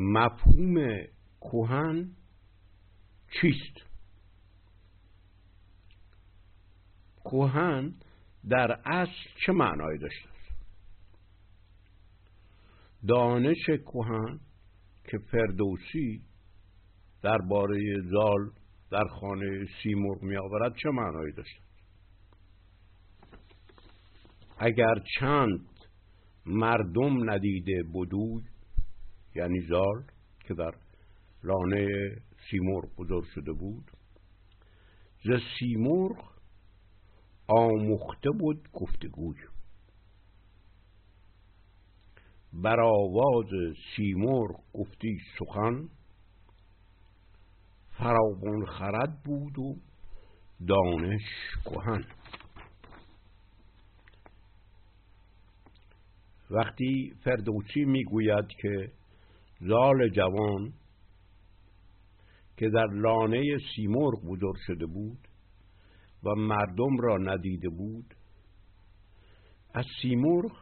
مفهوم 0.00 0.76
کوهن 1.40 2.16
چیست؟ 3.40 3.90
کوهن 7.24 7.94
در 8.48 8.80
اصل 8.84 9.28
چه 9.46 9.52
معنایی 9.52 9.98
داشته 9.98 10.28
دانش 13.08 13.70
کوهن 13.86 14.40
که 15.04 15.18
فردوسی 15.18 16.22
درباره 17.22 17.78
زال 18.10 18.50
در 18.90 19.04
خانه 19.20 19.66
سیمرغ 19.82 20.22
می 20.22 20.36
آورد 20.36 20.74
چه 20.82 20.90
معنایی 20.90 21.32
داشته 21.32 21.60
اگر 24.58 24.94
چند 25.18 25.68
مردم 26.46 27.30
ندیده 27.30 27.82
بدوی 27.94 28.42
یعنی 29.34 29.60
زال 29.60 30.04
که 30.40 30.54
در 30.54 30.74
لانه 31.42 31.86
سیمرغ 32.50 32.96
بزرگ 32.96 33.24
شده 33.34 33.52
بود. 33.52 33.90
ز 35.24 35.28
سیمرغ 35.58 36.32
آموخته 37.48 38.30
بود 38.38 38.68
گفتگوی. 38.72 39.38
بر 42.52 42.80
آواز 42.80 43.76
سیمرغ 43.96 44.60
گفتی 44.72 45.18
سخن. 45.38 45.88
فراوان 47.98 48.66
خرد 48.66 49.22
بود 49.24 49.58
و 49.58 49.76
دانش 50.68 51.22
کهن. 51.64 52.04
وقتی 56.50 57.14
فردوسی 57.24 57.84
می‌گوید 57.84 58.48
که 58.48 58.92
زال 59.60 60.08
جوان 60.08 60.72
که 62.56 62.68
در 62.68 62.86
لانه 62.86 63.58
سیمرغ 63.76 64.24
بزرگ 64.24 64.56
شده 64.66 64.86
بود 64.86 65.28
و 66.24 66.34
مردم 66.34 66.96
را 67.00 67.16
ندیده 67.16 67.68
بود 67.68 68.14
از 69.74 69.84
سیمرغ 70.02 70.52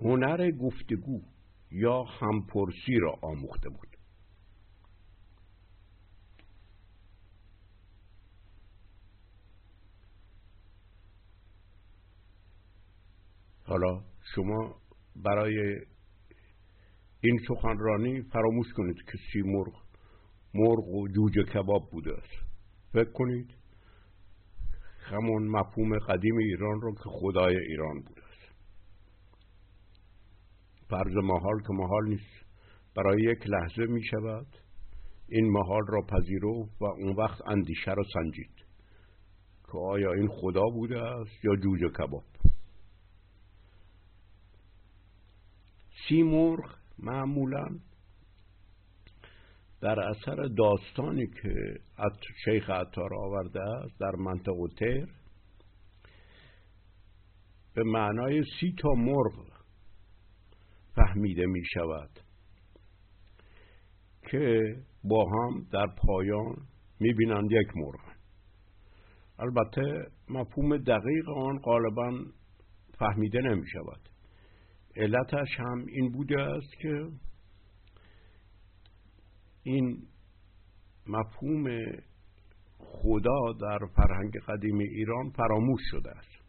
هنر 0.00 0.50
گفتگو 0.50 1.22
یا 1.70 2.02
همپرسی 2.02 2.98
را 3.02 3.18
آموخته 3.22 3.68
بود. 3.68 3.88
حالا 13.66 14.04
شما 14.34 14.83
برای 15.16 15.80
این 17.20 17.38
سخنرانی 17.48 18.22
فراموش 18.22 18.66
کنید 18.76 18.96
که 18.96 19.18
سیمرغ 19.32 19.74
مرغ 20.54 20.88
و 20.88 21.08
جوجه 21.08 21.42
کباب 21.42 21.90
بوده 21.90 22.12
است. 22.14 22.44
فکر 22.92 23.12
کنید 23.12 23.54
همون 24.98 25.48
مفهوم 25.48 25.98
قدیم 25.98 26.36
ایران 26.36 26.80
رو 26.80 26.94
که 26.94 27.04
خدای 27.06 27.56
ایران 27.56 28.00
بوده 28.00 28.22
است 28.24 28.54
فرض 30.88 31.14
محال 31.16 31.60
که 31.60 31.72
محال 31.72 32.08
نیست. 32.08 32.44
برای 32.96 33.22
یک 33.22 33.46
لحظه 33.46 33.92
می 33.92 34.04
شود 34.04 34.46
این 35.28 35.50
محال 35.50 35.82
را 35.88 36.02
پذیرو 36.02 36.68
و 36.80 36.84
اون 36.84 37.16
وقت 37.16 37.48
اندیشه 37.48 37.94
را 37.94 38.02
سنجید 38.14 38.54
که 39.66 39.78
آیا 39.78 40.12
این 40.12 40.28
خدا 40.28 40.62
بوده 40.62 40.98
است 41.00 41.44
یا 41.44 41.56
جوجه 41.56 41.88
کباب؟ 41.88 42.24
سیمرغ 46.08 46.74
معمولا 46.98 47.66
در 49.80 50.00
اثر 50.00 50.48
داستانی 50.56 51.26
که 51.26 51.54
شیخ 52.44 52.70
عطار 52.70 53.14
آورده 53.14 53.60
است 53.60 54.00
در 54.00 54.16
منطقه 54.18 54.68
تر 54.78 55.06
به 57.74 57.82
معنای 57.84 58.42
سی 58.60 58.74
تا 58.78 58.88
مرغ 58.96 59.54
فهمیده 60.94 61.46
می 61.46 61.62
شود 61.74 62.10
که 64.30 64.60
با 65.04 65.24
هم 65.24 65.66
در 65.72 65.86
پایان 65.86 66.56
می 67.00 67.12
بینند 67.12 67.52
یک 67.52 67.68
مرغ. 67.76 68.00
البته 69.38 70.06
مفهوم 70.28 70.76
دقیق 70.76 71.28
آن 71.28 71.58
غالبا 71.58 72.24
فهمیده 72.98 73.40
نمی 73.40 73.66
شود 73.72 74.13
علتش 74.96 75.48
هم 75.58 75.86
این 75.88 76.12
بوده 76.12 76.40
است 76.40 76.72
که 76.80 77.08
این 79.62 80.06
مفهوم 81.06 81.64
خدا 82.78 83.52
در 83.60 83.78
فرهنگ 83.96 84.32
قدیم 84.48 84.78
ایران 84.78 85.30
فراموش 85.30 85.80
شده 85.90 86.10
است. 86.10 86.44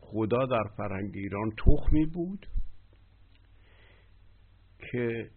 خدا 0.00 0.46
در 0.46 0.64
فرهنگ 0.76 1.10
ایران 1.14 1.50
تخمی 1.50 2.06
بود 2.06 2.46
که 4.78 5.30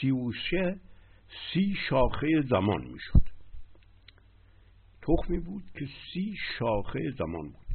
سیوشه 0.00 0.80
سی 1.52 1.74
شاخه 1.90 2.42
زمان 2.50 2.84
می‌شد. 2.86 3.27
تخمی 5.08 5.38
بود 5.38 5.64
که 5.74 5.86
سی 5.86 6.34
شاخه 6.58 7.00
زمان 7.18 7.48
بود. 7.48 7.66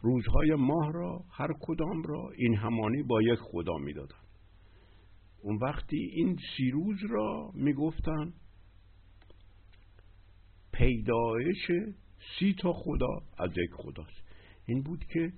روزهای 0.00 0.54
ماه 0.54 0.92
را 0.92 1.24
هر 1.30 1.48
کدام 1.60 2.02
را 2.02 2.30
این 2.36 2.56
همانی 2.56 3.02
با 3.02 3.22
یک 3.22 3.38
خدا 3.38 3.78
می‌دادن 3.78 4.22
اون 5.42 5.58
وقتی 5.62 5.96
این 5.96 6.36
سی 6.56 6.70
روز 6.70 6.96
را 7.10 7.50
می‌گفتن 7.54 8.32
پیدایش 10.72 11.70
سی 12.38 12.54
تا 12.62 12.72
خدا 12.72 13.20
از 13.38 13.50
یک 13.50 13.70
خداست. 13.72 14.28
این 14.66 14.82
بود 14.82 15.04
که 15.04 15.32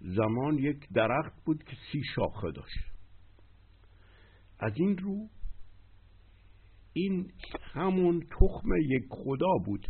زمان 0.00 0.58
یک 0.58 0.88
درخت 0.94 1.44
بود 1.44 1.62
که 1.64 1.76
سی 1.92 2.02
شاخه 2.14 2.50
داشت. 2.50 2.78
از 4.58 4.72
این 4.76 4.98
رو 4.98 5.28
این 6.92 7.32
همون 7.72 8.20
تخم 8.20 8.68
یک 8.88 9.04
خدا 9.10 9.52
بود 9.64 9.88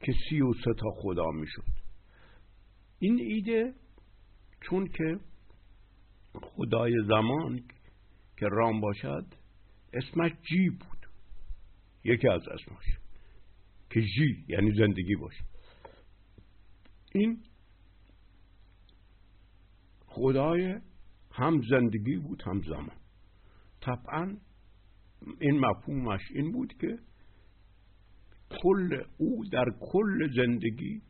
که 0.00 0.12
سی 0.28 0.40
و 0.40 0.52
سه 0.52 0.74
تا 0.78 0.90
خدا 0.90 1.30
می‌شد. 1.30 1.64
این 2.98 3.20
ایده 3.20 3.74
چون 4.60 4.86
که 4.88 5.20
خدای 6.34 6.92
زمان 7.08 7.60
که 8.36 8.46
رام 8.46 8.80
باشد 8.80 9.26
اسمش 9.92 10.32
جی 10.50 10.68
بود. 10.70 11.06
یکی 12.04 12.28
از 12.28 12.42
اسمش 12.48 12.98
که 13.90 14.00
جی 14.00 14.44
یعنی 14.48 14.72
زندگی 14.72 15.14
باشه. 15.14 15.44
این 17.14 17.42
خدای 20.06 20.80
هم 21.32 21.62
زندگی 21.70 22.16
بود 22.16 22.42
هم 22.42 22.62
زمان. 22.62 22.96
طبعا 23.80 24.36
این 25.40 25.60
مفهومش 25.60 26.20
این 26.34 26.52
بود 26.52 26.72
که 26.80 26.98
کل 28.50 29.02
او 29.18 29.44
در 29.52 29.64
کل 29.80 30.28
زندگی 30.36 31.02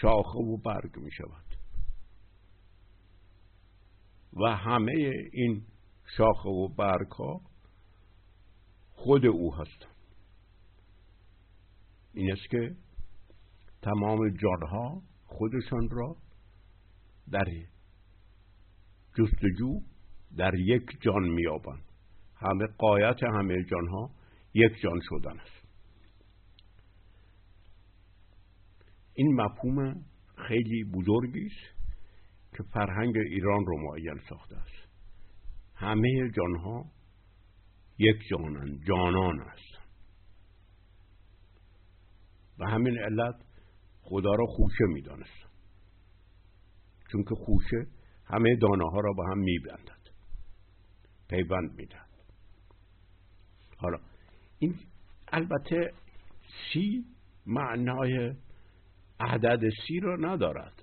شاخه 0.00 0.38
و 0.38 0.56
برگ 0.56 0.96
می 0.96 1.10
شود. 1.10 1.46
و 4.32 4.56
همه 4.56 4.92
این 5.32 5.62
شاخه 6.16 6.48
و 6.48 6.68
برگ 6.68 7.10
ها 7.10 7.40
خود 8.92 9.26
او 9.26 9.54
هستند. 9.54 9.96
این 12.14 12.32
است 12.32 12.50
که 12.50 12.76
تمام 13.82 14.28
جانها 14.28 15.02
خودشان 15.24 15.88
را 15.90 16.16
در 17.30 17.44
جستجو 19.18 19.80
در 20.36 20.54
یک 20.54 20.82
جان 21.00 21.28
میابند 21.28 21.84
همه 22.36 22.66
قایت 22.78 23.22
همه 23.22 23.64
جانها 23.64 24.10
یک 24.54 24.72
جان 24.82 25.00
شدن 25.02 25.40
است. 25.40 25.55
این 29.16 29.34
مفهوم 29.34 30.04
خیلی 30.48 30.84
بزرگی 30.84 31.46
است 31.46 31.76
که 32.56 32.62
فرهنگ 32.62 33.16
ایران 33.16 33.66
رو 33.66 33.78
معین 33.78 34.20
ساخته 34.28 34.56
است. 34.56 34.88
همه 35.74 36.30
جانها 36.36 36.84
یک 37.98 38.16
جانن 38.30 38.78
جانان 38.88 39.40
است. 39.40 39.78
و 42.58 42.70
همین 42.70 42.98
علت 42.98 43.34
خدا 44.02 44.34
را 44.34 44.46
خوشه 44.46 44.84
می‌دانست. 44.84 45.46
چون 47.12 47.22
که 47.22 47.34
خوشه 47.34 47.86
همه 48.24 48.56
دانه 48.56 48.90
ها 48.90 49.00
را 49.00 49.12
به 49.12 49.22
هم 49.30 49.38
میبندد. 49.38 50.10
پیوند 51.28 51.74
می‌دهد. 51.76 52.10
حالا 53.76 53.98
این 54.58 54.74
البته 55.28 55.92
سی 56.72 57.04
معنای 57.46 58.34
عدد 59.20 59.60
سی 59.86 60.00
را 60.00 60.16
ندارد. 60.16 60.82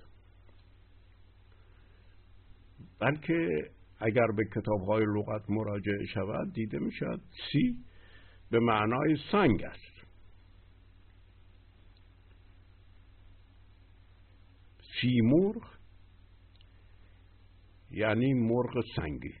بلکه 3.00 3.70
اگر 4.00 4.26
به 4.36 4.44
کتاب 4.44 4.80
های 4.80 5.04
لغت 5.04 5.50
مراجعه 5.50 6.06
شود 6.14 6.52
دیده 6.52 6.78
می 6.78 6.92
شود 6.92 7.20
سی 7.52 7.84
به 8.50 8.60
معنای 8.60 9.16
سنگ 9.32 9.64
است. 9.64 9.94
سی 15.00 15.20
مرغ 15.20 15.74
یعنی 17.90 18.32
مرغ 18.34 18.84
سنگی. 18.96 19.34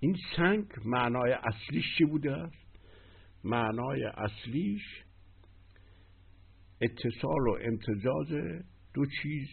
این 0.00 0.16
سنگ 0.36 0.66
معنای 0.84 1.32
اصلیش 1.32 1.84
چی 1.98 2.04
بوده؟ 2.04 2.32
است 2.32 2.70
معنای 3.44 4.04
اصلیش 4.04 4.82
اتصال 6.80 7.48
و 7.48 7.56
امتزاج 7.60 8.62
دو 8.94 9.06
چیز 9.22 9.48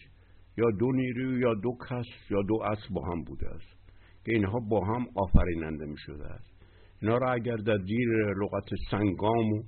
یا 0.57 0.65
دو 0.79 0.91
نیروی 0.91 1.39
یا 1.39 1.53
دو 1.53 1.77
کس 1.89 2.31
یا 2.31 2.41
دو 2.41 2.63
اصل 2.63 2.93
با 2.93 3.05
هم 3.05 3.23
بوده 3.23 3.49
است 3.49 3.77
که 4.25 4.31
اینها 4.33 4.59
با 4.69 4.85
هم 4.85 5.05
آفریننده 5.15 5.85
می 5.85 5.97
شده 5.97 6.25
است. 6.25 6.57
اینا 7.01 7.17
را 7.17 7.31
اگر 7.31 7.55
در 7.55 7.77
زیر 7.77 8.33
لغت 8.33 8.69
سنگام 8.91 9.53
و 9.53 9.63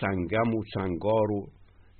سنگم 0.00 0.54
و 0.54 0.62
سنگار 0.74 1.32
و 1.32 1.46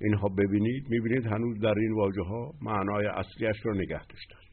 اینها 0.01 0.27
ببینید 0.27 0.89
می‌بینید 0.89 1.25
هنوز 1.25 1.59
در 1.59 1.73
این 1.79 1.93
واژه 1.93 2.21
ها 2.21 2.53
معنای 2.61 3.05
اصلیش 3.05 3.65
را 3.65 3.73
نگه 3.73 4.05
داشته 4.07 4.35
است. 4.37 4.49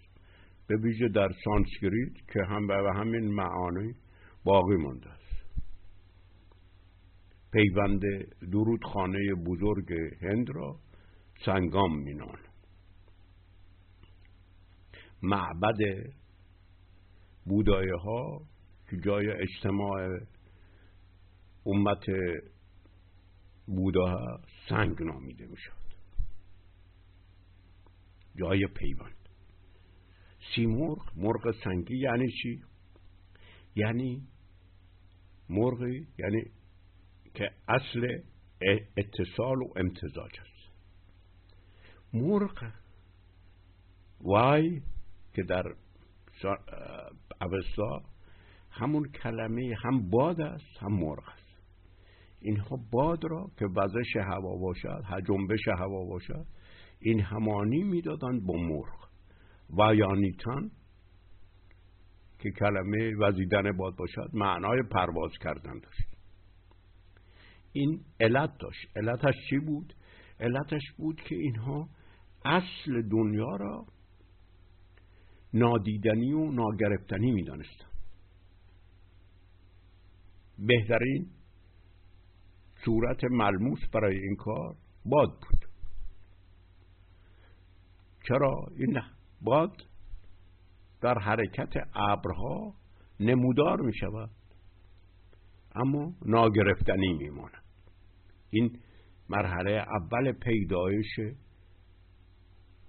به 0.68 0.76
ویژه 0.76 1.08
در 1.08 1.28
سانسکریت 1.44 2.12
که 2.32 2.40
هم 2.48 2.66
به 2.66 2.92
همین 2.96 3.34
معانی 3.34 3.94
باقی 4.44 4.76
مانده 4.76 5.15
پیوند 7.56 8.00
درودخانه 8.52 9.34
بزرگ 9.46 9.92
هند 10.20 10.50
را 10.50 10.80
سنگام 11.44 12.02
مینان 12.02 12.38
معبد 15.22 15.76
بودایه 17.46 17.96
ها 17.96 18.42
که 18.90 18.96
جای 18.96 19.30
اجتماع 19.30 20.20
امت 21.66 22.04
بودا 23.66 24.40
سنگ 24.68 25.02
نامیده 25.02 25.46
می 25.46 25.56
شود 25.56 25.96
جای 28.38 28.66
پیوند. 28.66 29.28
سیمرغ 30.54 30.98
مرغ 31.16 31.54
سنگی 31.64 31.98
یعنی 31.98 32.32
چی؟ 32.42 32.62
یعنی 33.76 34.28
مرغی 35.48 36.06
یعنی 36.18 36.42
که 37.36 37.50
اصل 37.68 38.18
اتصال 38.96 39.62
و 39.62 39.72
امتزاج 39.76 40.40
است. 40.40 40.72
مرغ. 42.12 42.72
وای 44.20 44.82
که 45.34 45.42
در 45.42 45.64
اوستا 47.40 48.02
همون 48.70 49.08
کلمه 49.08 49.74
هم 49.82 50.10
باد 50.10 50.40
است 50.40 50.76
هم 50.80 50.92
مرغ 50.92 51.28
است. 51.28 51.46
اینها 52.40 52.76
باد 52.90 53.24
را 53.24 53.50
که 53.58 53.66
وزش 53.66 54.16
هوا 54.16 54.56
باشد 54.56 55.04
جنبش 55.28 55.68
هوا 55.78 56.04
باشد 56.04 56.46
این 57.00 57.20
همانی 57.20 57.82
می‌دادند 57.82 58.46
با 58.46 58.54
مرغ. 58.54 59.08
و 59.70 59.94
یانیتان 59.94 60.70
که 62.38 62.50
کلمه 62.50 63.16
وزیدن 63.16 63.76
باد 63.76 63.96
باشد 63.96 64.30
معنای 64.32 64.82
پرواز 64.82 65.32
کردن 65.40 65.78
داشت. 65.78 66.15
این 67.76 68.00
علت 68.20 68.58
داشت 68.58 68.96
علتش 68.96 69.34
چی 69.50 69.58
بود؟ 69.58 69.94
علتش 70.40 70.82
بود 70.98 71.16
که 71.16 71.34
اینها 71.34 71.88
اصل 72.44 73.02
دنیا 73.02 73.56
را 73.56 73.86
نادیدنی 75.54 76.32
و 76.32 76.50
ناگرفتنی 76.50 77.30
می‌دانستن. 77.32 77.86
بهترین 80.58 81.26
صورت 82.84 83.24
ملموس 83.24 83.80
برای 83.92 84.18
این 84.18 84.36
کار 84.36 84.76
باد 85.04 85.30
بود. 85.30 85.68
چرا؟ 88.28 88.66
این 88.76 89.00
باد 89.40 89.76
در 91.00 91.18
حرکت 91.18 91.72
ابرها 91.94 92.74
نمودار 93.20 93.80
می 93.80 93.94
شود 93.94 94.30
اما 95.74 96.12
ناگرفتنی 96.26 97.12
می 97.12 97.30
ماند 97.30 97.65
این 98.56 98.78
مرحله 99.28 99.70
اول 99.70 100.32
پیدایش 100.32 101.20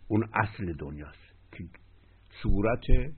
اون 0.08 0.30
اصل 0.34 0.74
دنیاست 0.74 1.52
که 1.52 1.64
صورت 2.44 3.14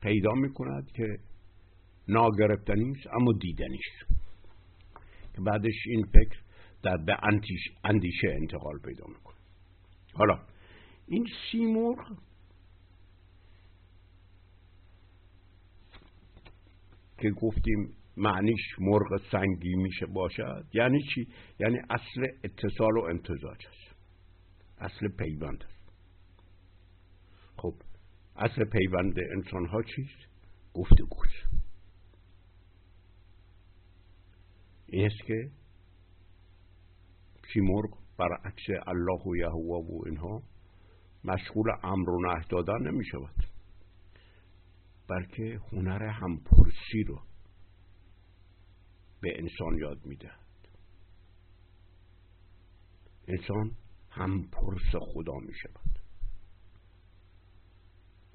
پیدا 0.00 0.32
می 0.32 0.52
کند 0.52 0.92
که 0.92 1.18
ناگرفتنی 2.08 2.96
اما 3.12 3.32
دیدنی 3.32 3.78
است. 3.78 4.12
که 5.34 5.42
بعدش 5.42 5.86
این 5.86 6.06
فکر 6.06 6.38
در 6.82 6.96
به 6.96 7.16
اندیشه 7.84 8.28
انتقال 8.40 8.78
پیدا 8.78 9.04
می‌کنه. 9.06 9.36
حالا 10.14 10.40
این 11.06 11.28
سیمرغ 11.50 12.18
که 17.18 17.30
گفتیم 17.30 17.96
معنیش 18.16 18.60
مرغ 18.78 19.20
سنگی 19.32 19.74
میشه 19.74 20.06
باشد؟ 20.06 20.66
یعنی 20.74 21.02
چی؟ 21.14 21.28
یعنی 21.60 21.78
اصل 21.90 22.26
اتصال 22.44 22.96
و 22.96 23.00
امتزاج 23.10 23.66
است. 23.66 23.96
اصل 24.78 25.08
پیوند 25.08 25.64
است. 25.64 25.92
خب 27.56 27.74
اصل 28.36 28.64
پیوند 28.64 29.14
انسان 29.36 29.66
ها 29.66 29.82
چیست؟ 29.82 30.26
گفتگوست 30.74 31.66
این 34.86 35.06
است 35.06 35.22
که 35.26 35.50
سیمرغ 37.52 37.98
برعکس 38.18 38.62
الله 38.86 39.22
و 39.26 39.36
یهوه 39.36 39.86
و 39.86 40.02
اینها 40.06 40.42
مشغول 41.24 41.70
امر 41.82 42.10
و 42.10 42.20
نه 42.26 42.44
دادن 42.50 42.90
نمی 42.90 43.04
شود 43.04 43.46
بلکه 45.08 45.60
هنر 45.72 46.02
همپرسی 46.02 47.02
رو 47.06 47.20
به 49.26 49.38
انسان 49.38 49.78
یاد 49.78 50.06
می‌دهد 50.06 50.68
انسان 53.28 53.76
همپرس 54.10 54.94
خدا 55.00 55.38
می 55.38 55.54
شود 55.54 55.98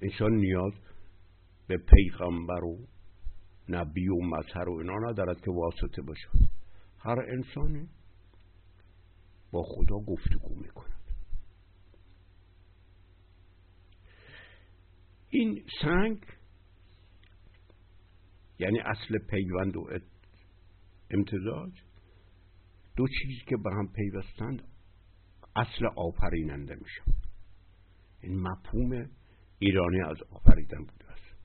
انسان 0.01 0.31
نیاز 0.31 0.74
به 1.67 1.77
پیغمبر 1.77 2.63
و 2.63 2.88
نبی 3.69 4.07
و 4.07 4.15
مظهر 4.21 4.69
و 4.69 4.74
اینا 4.74 5.10
ندارد 5.10 5.41
که 5.41 5.51
واسطه 5.51 6.01
باشد 6.01 6.50
هر 7.00 7.19
انسانی 7.19 7.89
با 9.51 9.63
خدا 9.63 10.00
گفتگو 10.00 10.55
می‌کند. 10.55 11.15
این 15.29 15.65
سنگ 15.81 16.25
یعنی 18.60 18.79
اصل 18.79 19.17
پیوند 19.17 19.77
و 19.77 19.89
امتزاج. 21.13 21.82
دو 22.96 23.08
چیز 23.08 23.46
که 23.48 23.58
به 23.58 23.70
هم 23.72 23.88
پیوستند 23.88 24.62
اصل 25.56 25.86
آفریننده 25.96 26.75
میشه. 26.75 27.01
این 28.22 28.41
مفهوم 28.41 29.10
ایرانی 29.60 30.01
از 30.01 30.18
آفریدن 30.32 30.80
بوده 30.80 31.12
است. 31.12 31.36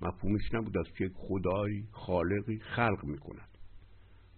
مفهومش 0.00 0.54
نبوده 0.54 0.80
است 0.80 0.96
که 0.96 1.10
خدایی 1.14 1.88
خالقی 1.92 2.58
خلق 2.58 3.04
می‌کند 3.04 3.58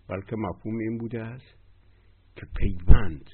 بلکه 0.09 0.37
مفهوم 0.37 0.79
این 0.79 0.99
بوده 0.99 1.23
است 1.23 1.55
که 2.37 2.47
پیوند 2.57 3.31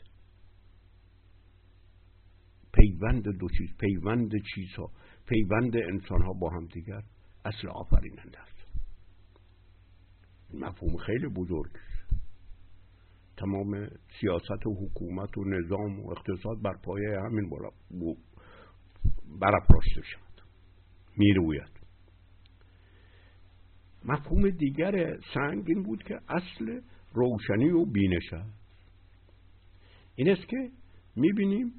پیوند 2.73 3.23
دو 3.23 3.49
چیز 3.59 3.77
پیوند 3.79 4.31
چیزها 4.55 4.91
پیوند 5.27 5.77
انسان 5.77 6.23
ها 6.23 6.33
با 6.33 6.51
هم 6.51 6.67
دیگر 6.67 7.03
اصل 7.45 7.69
آفریننده 7.69 8.41
است. 8.41 8.56
مفهوم 10.57 10.97
خیلی 10.97 11.27
بزرگ. 11.29 11.71
تمام 13.37 13.89
سیاست 14.21 14.67
و 14.67 14.75
حکومت 14.75 15.39
و 15.39 15.45
نظام 15.45 16.01
و 16.01 16.11
اقتصاد 16.11 16.63
بر 16.63 16.77
پایه 16.85 17.21
همین 17.21 17.51
برافراشته 19.41 20.03
شد. 20.03 20.43
می‌روید. 21.17 21.81
مفهوم 24.05 24.51
دیگر 24.51 25.19
سنگ 25.35 25.65
این 25.67 25.83
بود 25.83 26.03
که 26.03 26.21
اصل 26.29 26.81
روشنی 27.13 27.71
و 27.71 27.85
بینش 27.85 28.33
است 28.33 28.67
این 30.15 30.31
است 30.31 30.49
که 30.49 30.71
می‌بینیم 31.17 31.73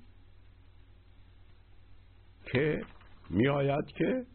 که 2.51 2.81
میآید 3.29 3.85
که 3.85 4.25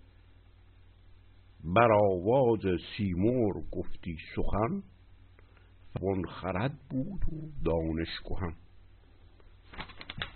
بر 1.64 1.92
آواز 1.92 2.60
سیمور 2.96 3.62
گفتی 3.72 4.16
سخن 4.36 4.82
فون 6.00 6.24
خرد 6.26 6.78
بود 6.90 7.20
و 7.32 7.64
دانش 7.64 8.20
کهن 8.24 8.54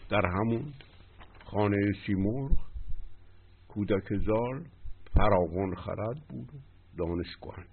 در 0.09 0.27
همون 0.27 0.73
خانه 1.45 1.93
سیمرغ 2.07 2.57
کودک 3.69 4.17
زال 4.27 4.65
فراغون 5.15 5.75
خرد 5.75 6.29
بود 6.29 6.49
و 6.55 6.59
دانشگاه 6.99 7.65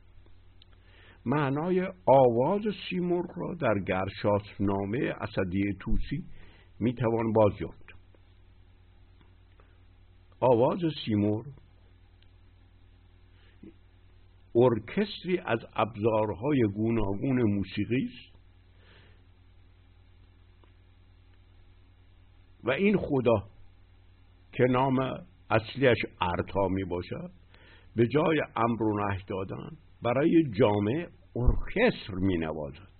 معنای 1.25 1.88
آواز 2.05 2.62
سیمرغ 2.89 3.31
را 3.36 3.53
در 3.53 3.79
گرشاسنامه 3.88 5.13
اسدی 5.22 5.74
توسی 5.79 6.25
می‌توان 6.79 7.33
باز 7.33 7.62
یافت 7.62 7.93
آواز 10.39 10.79
سیمرغ 11.05 11.45
ارکستری 14.55 15.38
از 15.38 15.60
ابزارهای 15.75 16.63
گوناگون 16.75 17.43
موسیقی 17.43 18.05
است. 18.05 18.33
و 22.63 22.72
این 22.72 22.98
خدا 22.98 23.43
که 24.51 24.63
نام 24.63 25.00
اصلیش 25.50 25.98
ارتا 26.22 26.67
می 26.67 26.83
باشد 26.83 27.31
به 27.95 28.07
جای 28.07 28.41
امر 28.55 28.83
و 28.83 29.07
نهی 29.07 29.24
دادن 29.27 29.77
برای 30.01 30.43
جامعه 30.60 31.07
ارکستر 31.36 32.13
می 32.13 32.38
نوازد. 32.38 32.93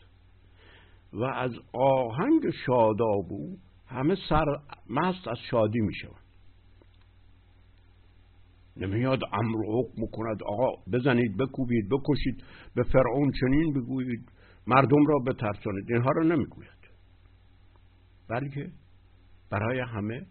و 1.13 1.24
از 1.24 1.51
آهنگ 1.74 2.41
شاداب 2.65 3.25
او 3.29 3.57
همه 3.88 4.15
سر 4.29 4.45
مست 4.89 5.27
از 5.27 5.38
شادی 5.51 5.79
می 5.79 5.93
شود 5.93 6.22
نمیاد 8.77 9.19
امر 9.33 9.55
و 9.55 9.81
حکم 9.81 10.05
کند. 10.11 10.43
آقا 10.43 10.81
بزنید 10.93 11.37
بکوبید 11.37 11.89
بکشید 11.89 12.43
به 12.75 12.83
فرعون 12.83 13.31
چنین 13.39 13.73
بگویید 13.73 14.31
مردم 14.67 15.05
را 15.05 15.19
بترسانید. 15.19 15.91
اینها 15.91 16.11
را 16.11 16.23
نمی‌گوید. 16.23 16.83
بلکه 18.29 18.71
برای 19.49 19.79
همه 19.79 20.25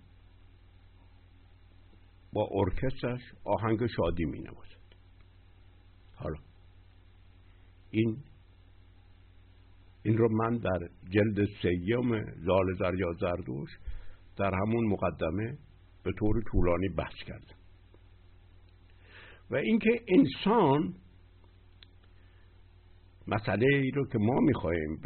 با 2.32 2.48
ارکسترش 2.52 3.20
آهنگ 3.44 3.86
شادی 3.86 4.24
می 4.24 4.38
نوازد 4.38 4.94
حالا 6.14 6.38
این 7.90 8.16
این 10.02 10.16
رو 10.16 10.28
من 10.32 10.56
در 10.56 10.78
جلد 11.10 11.48
سیم 11.62 12.24
زال 12.44 12.74
زریا 12.78 13.12
زردوش 13.20 13.70
در 14.36 14.54
همون 14.54 14.86
مقدمه 14.86 15.58
به 16.04 16.12
طور 16.18 16.42
طولانی 16.52 16.88
بحث 16.88 17.14
کردم. 17.26 17.61
و 19.52 19.56
اینکه 19.56 19.90
انسان 20.08 20.94
مسئله 23.26 23.66
ای 23.76 23.90
رو 23.90 24.06
که 24.06 24.18
ما 24.18 24.40
می‌خواهیم 24.40 25.00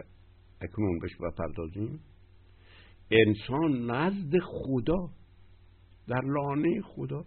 اکنون 0.60 0.98
بهش 0.98 1.16
بپردازیم 1.16 2.00
انسان 3.10 3.90
نزد 3.90 4.38
خدا 4.38 5.10
در 6.08 6.20
لانه 6.24 6.80
خدا 6.80 7.24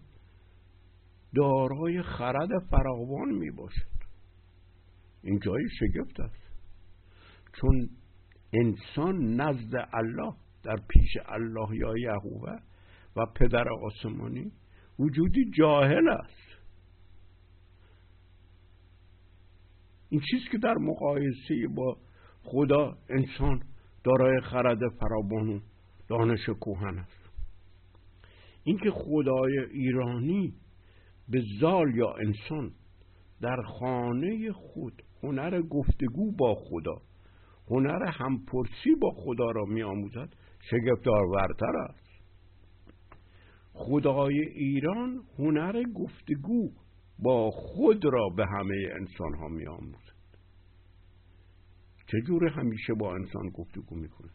دارای 1.36 2.02
خرد 2.02 2.50
فراوان 2.70 3.30
می 3.30 3.52
باشد 3.52 4.00
این 5.24 5.40
جای 5.40 5.64
شگفت 5.80 6.20
است. 6.20 6.50
چون 7.62 7.90
انسان 8.54 9.42
نزد 9.42 9.76
الله 9.94 10.34
در 10.64 10.76
پیش 10.90 11.18
الله 11.26 11.78
یا 11.78 11.98
یهوه 11.98 12.60
و 13.16 13.26
پدر 13.36 13.66
آسمانی 13.84 14.52
وجودی 15.00 15.52
جاهل 15.58 16.10
است. 16.10 16.49
این 20.10 20.22
چیز 20.32 20.42
که 20.52 20.58
در 20.58 20.78
مقایسه 20.78 21.68
با 21.76 21.98
خدا 22.44 22.98
انسان 23.10 23.64
دارای 24.04 24.42
خرد 24.42 24.80
فراوان 25.00 25.50
و 25.50 25.60
دانش 26.08 26.50
کوهن 26.50 26.98
است. 27.00 27.30
اینکه 28.64 28.92
خدای 28.92 29.60
ایرانی 29.72 30.54
به 31.30 31.44
زال 31.60 31.96
یا 31.96 32.14
انسان 32.14 32.72
در 33.42 33.62
خانه 33.62 34.52
خود 34.52 35.04
هنر 35.24 35.62
گفتگو 35.62 36.32
با 36.32 36.56
خدا 36.56 37.02
هنر 37.68 38.06
همپرسی 38.06 38.96
با 39.02 39.12
خدا 39.12 39.52
را 39.52 39.66
می 39.66 39.84
آموزد 39.84 40.34
شگفتارورتر 40.60 41.78
است. 41.90 42.10
خدای 43.74 44.40
ایران 44.40 45.22
هنر 45.38 45.84
گفتگو 45.84 46.72
با 47.22 47.52
خود 47.52 48.06
را 48.06 48.30
به 48.30 48.46
همه 48.46 48.76
انسان 49.00 49.34
ها 49.34 49.48
می 49.48 49.68
آموزد 49.68 50.20
چجور 52.08 52.48
همیشه 52.48 52.94
با 52.94 53.16
انسان 53.16 53.50
گفتگو 53.50 53.96
می‌کنه؟ 53.96 54.32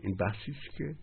این 0.00 0.16
بحثی 0.16 0.50
است 0.50 0.76
که 0.76 0.96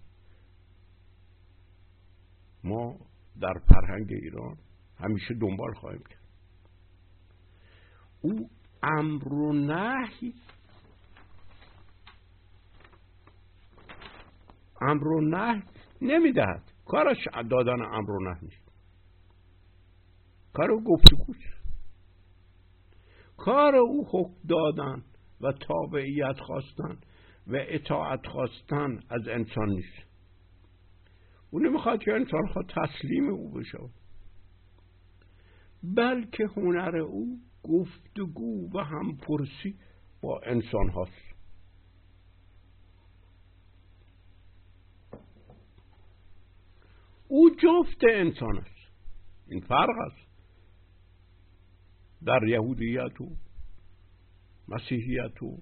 ما 2.63 2.97
در 3.41 3.53
فرهنگ 3.67 4.07
ایران 4.09 4.57
همیشه 4.97 5.33
دنبال 5.33 5.73
خواهیم 5.73 6.03
کرد. 6.09 6.29
او 8.21 8.49
امر 8.83 9.33
و 9.33 9.53
نهی 9.53 10.33
امر 14.81 15.07
و 15.07 15.21
نه 15.21 15.63
نمی‌دهد. 16.01 16.71
کارش 16.85 17.17
دادن 17.49 17.81
امر 17.81 18.11
و 18.11 18.23
نه 18.23 18.39
نیست. 18.41 18.58
کار 20.53 20.71
او 20.71 20.97
کار 23.37 23.75
او 23.75 24.07
حکم 24.11 24.47
دادن 24.49 25.03
و 25.41 25.51
تابعیت 25.51 26.39
خواستن 26.39 26.97
و 27.47 27.55
اطاعت 27.67 28.27
خواستن 28.27 28.99
از 29.09 29.27
انسان 29.27 29.69
نیست. 29.69 30.09
او 31.51 31.59
نمی‌خواد 31.59 31.99
که 31.99 32.13
انسان 32.13 32.47
خواهد 32.47 32.69
تسلیم 32.69 33.29
او 33.29 33.51
بشه. 33.51 33.77
بلکه 35.83 36.43
هنر 36.55 36.97
او 36.97 37.39
گفتگو 37.63 38.69
و 38.77 38.83
همپرسی 38.83 39.75
با 40.21 40.41
انسان 40.45 40.89
هاست. 40.89 41.29
او 47.27 47.49
جفت 47.49 48.03
انسان 48.11 48.57
است. 48.57 48.91
این 49.47 49.59
فرق 49.59 49.97
است. 50.05 50.28
در 52.25 52.43
یهودیت 52.47 53.21
و 53.21 53.29
مسیحیت 54.67 55.43
و 55.43 55.57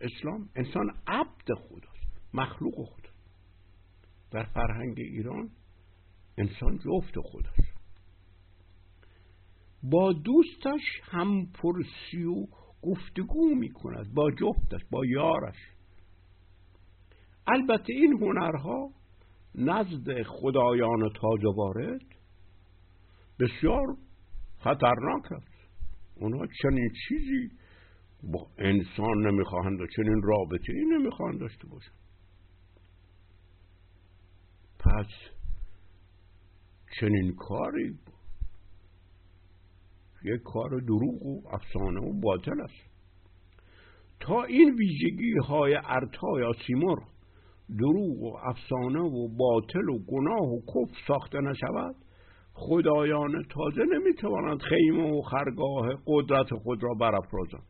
اسلام 0.00 0.48
انسان 0.56 0.90
عبد 1.06 1.54
خداست 1.54 2.34
مخلوق 2.34 2.74
خداست 2.74 3.02
در 4.30 4.44
فرهنگ 4.44 4.94
ایران 4.98 5.50
انسان 6.38 6.78
جفت 6.78 7.20
خداست. 7.20 7.72
با 9.82 10.12
دوستش 10.12 11.00
هم 11.02 11.46
پرسی 11.46 12.24
و 12.24 12.46
گفتگو 12.82 13.54
می 13.54 13.72
کند 13.72 14.14
با 14.14 14.30
جفتش 14.30 14.80
با 14.90 15.06
یارش. 15.06 15.56
البته 17.46 17.92
این 17.92 18.12
هنرها 18.12 18.90
نزد 19.54 20.22
خدایان 20.22 21.10
تازه 21.14 21.56
وارد 21.56 22.06
بسیار 23.38 23.96
خطرناک 24.58 25.32
است 25.32 25.51
اونا 26.22 26.46
چنین 26.62 26.90
چیزی 27.08 27.50
با 28.22 28.46
انسان 28.58 29.26
نمی‌خواهند 29.26 29.80
و 29.80 29.86
چنین 29.96 30.22
رابطه 30.22 30.72
ای 30.72 30.84
نمی‌خواهند 30.84 31.40
داشته 31.40 31.68
باشند. 31.68 31.98
پس 34.78 35.06
چنین 37.00 37.34
کاری 37.34 37.98
یک 40.24 40.42
کار 40.44 40.80
دروغ 40.80 41.22
و 41.22 41.48
افسانه 41.48 42.00
و 42.00 42.20
باطل 42.20 42.60
است. 42.60 42.92
تا 44.20 44.42
این 44.42 44.74
ویژگی 44.74 45.34
های 45.48 45.74
ارتا 45.84 46.40
یا 46.40 46.52
سیمر 46.66 46.96
دروغ 47.78 48.22
و 48.22 48.36
افسانه 48.36 49.00
و 49.00 49.28
باطل 49.28 49.88
و 49.88 49.98
گناه 49.98 50.48
و 50.48 50.60
کف 50.60 50.96
ساخته 51.08 51.40
نشود 51.40 51.96
خدایان 52.68 53.44
تازه 53.50 53.82
نمی‌توانند 53.92 54.60
خیمه 54.60 55.10
و 55.10 55.22
خرگاه 55.22 55.88
قدرت 56.06 56.54
خود 56.54 56.82
را 56.82 56.94
برافرازند. 57.00 57.62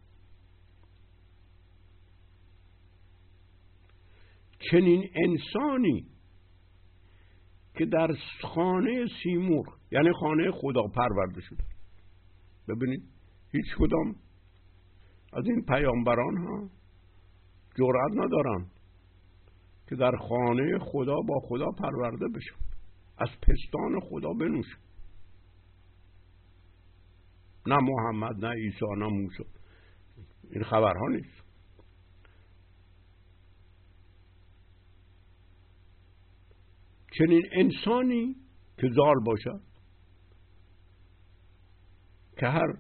چنین 4.70 5.08
انسانی 5.14 6.06
که 7.75 7.87
در 7.87 8.08
خانه 8.42 9.06
سیمور 9.22 9.66
یعنی 9.92 10.12
خانه 10.12 10.50
خدا 10.50 10.82
پرورده 10.82 11.40
شده. 11.40 11.64
ببینید 12.68 13.02
هیچ 13.52 13.66
کدام 13.78 14.14
از 15.32 15.44
این 15.46 15.64
پیامبران 15.68 16.37
ها 16.37 16.68
جرأت 17.78 18.12
ندارن 18.25 18.66
که 19.88 19.96
در 19.96 20.16
خانه 20.16 20.78
خدا 20.78 21.16
با 21.28 21.40
خدا 21.49 21.70
پرورده 21.78 22.28
بشن. 22.28 22.72
از 23.19 23.28
پستان 23.42 24.00
خدا 24.00 24.33
بنوشن 24.33 24.78
نه 27.66 27.78
محمد 27.83 28.45
نه 28.45 28.54
عیسی 28.54 28.87
نه 28.99 29.07
موسی. 29.07 29.45
این 30.50 30.64
خبرها 30.64 31.09
نیست. 31.09 31.42
چنین 37.19 37.42
انسانی 37.52 38.37
که 38.76 38.88
زال 38.95 39.14
باشد 39.25 39.61
که 42.38 42.47
هر 42.47 42.73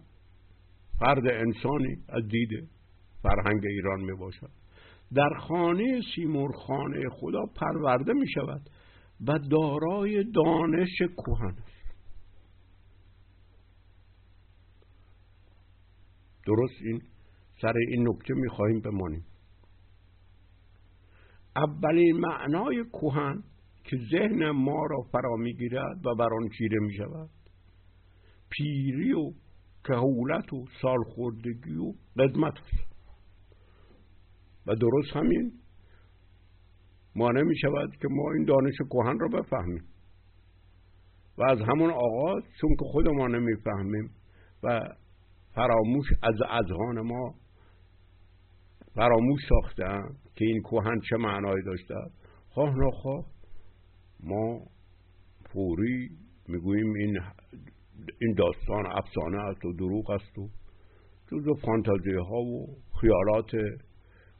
فرد 0.98 1.26
انسانی 1.26 1.96
از 2.08 2.28
دید 2.28 2.68
فرهنگ 3.22 3.64
ایران 3.66 4.00
می 4.00 4.16
باشد 4.18 4.50
در 5.14 5.30
خانه 5.48 6.00
سیمور 6.14 6.52
خانه 6.52 7.08
خدا 7.10 7.46
پرورده 7.56 8.12
می 8.12 8.26
شود 8.34 8.70
و 9.26 9.38
دارای 9.38 10.24
دانش 10.24 11.02
کوهن. 11.16 11.54
است 11.58 11.82
درست 16.46 16.82
این؟ 16.82 17.02
سر 17.62 17.74
این 17.88 18.08
نکته 18.08 18.34
می 18.34 18.48
خواهیم 18.48 18.80
بمانیم. 18.80 19.24
اولین 21.56 22.16
معنای 22.16 22.84
کوهن 22.92 23.42
که 23.84 23.96
ذهن 24.10 24.50
ما 24.50 24.86
را 24.90 25.02
فرا 25.12 25.36
می‌گیرد 25.36 26.06
و 26.06 26.14
بر 26.14 26.34
آن 26.34 26.48
چیره 26.58 26.78
می 26.80 26.94
شود 26.94 27.30
پیری 28.50 29.12
و 29.12 29.32
کهولت 29.84 30.52
و 30.52 30.66
سالخوردگی 30.82 31.76
و 31.76 31.92
قدمت 32.18 32.54
است. 32.58 32.92
و 34.66 34.74
درست 34.74 35.16
همین 35.16 35.52
مانع 37.16 37.42
می 37.42 37.58
شود 37.58 37.96
که 37.96 38.08
ما 38.10 38.32
این 38.32 38.44
دانش 38.44 38.74
کهن 38.90 39.18
را 39.18 39.28
بفهمیم. 39.28 39.84
و 41.38 41.42
از 41.42 41.58
همون 41.58 41.90
آغاز 41.90 42.42
چون 42.60 42.70
که 42.78 42.84
خودمان 42.84 43.34
نمی‌فهمیم 43.34 44.10
و 44.62 44.80
فراموش 45.54 46.06
از 46.22 46.34
اذهان 46.50 47.00
ما 47.00 47.34
فراموش 48.94 49.40
ساختن 49.48 50.02
که 50.34 50.44
این 50.44 50.62
کهن 50.62 51.00
چه 51.10 51.16
معنایی 51.16 51.62
داشته 51.64 51.94
خواه 52.48 52.74
نخواه 52.78 53.24
ما 54.20 54.60
فوری 55.52 56.10
می‌گوییم 56.48 56.92
این 56.92 57.18
این 58.20 58.34
داستان 58.34 58.86
افسانه 58.86 59.40
است 59.40 59.64
و 59.64 59.72
دروغ 59.72 60.10
است 60.10 60.38
و 60.38 60.48
جزو 61.32 61.54
فانتازی 61.54 62.12
ها 62.12 62.40
و 62.40 62.76
خیالات 63.00 63.50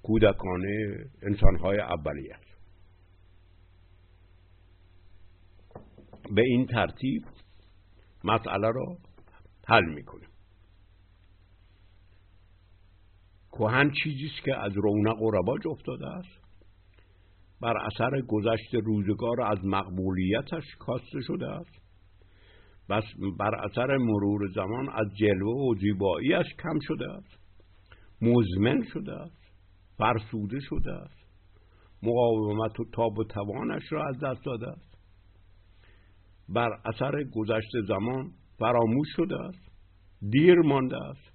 کودکانه 0.02 0.97
انسانهای 1.23 1.79
اولیه 1.79 2.35
است. 2.35 2.52
به 6.31 6.43
این 6.43 6.67
ترتیب 6.67 7.23
مسئله 8.25 8.71
را 8.75 8.97
حل 9.69 9.95
می‌کنیم. 9.95 10.29
کهن 13.52 13.91
چیزی 14.02 14.26
است 14.26 14.45
که 14.45 14.57
از 14.57 14.73
رونق 14.75 15.23
و 15.23 15.31
رواج 15.31 15.69
افتاده 15.69 16.07
است. 16.07 16.43
بر 17.61 17.76
اثر 17.76 18.21
گذشت 18.29 18.75
روزگار 18.75 19.41
از 19.41 19.59
مقبولیتش 19.64 20.64
کاسته 20.79 21.21
شده 21.21 21.49
است. 21.49 21.83
بس 22.91 23.05
بر 23.38 23.55
اثر 23.55 23.97
مرور 23.97 24.49
زمان 24.55 24.88
از 24.93 25.07
جلوه 25.17 25.71
و 25.71 25.75
زیباییش 25.75 26.55
کم 26.62 26.79
شده 26.83 27.11
است. 27.12 27.38
مزمن 28.23 28.85
شده 28.93 29.12
است. 29.12 29.43
فرسوده 29.99 30.61
شده 30.61 30.93
است. 30.93 31.23
مقاومت 32.02 32.81
و 32.81 32.85
تاب 32.93 33.19
و 33.19 33.25
توانش 33.25 33.83
را 33.93 34.09
از 34.09 34.21
دست 34.21 34.45
داده 34.45 34.69
است. 34.69 34.92
بر 36.49 36.71
اثر 36.85 37.25
گذشت 37.35 37.71
زمان 37.89 38.33
فراموش 38.59 39.09
شده 39.17 39.37
است 39.41 39.73
دیر 40.31 40.55
مانده 40.55 40.97
است 40.97 41.33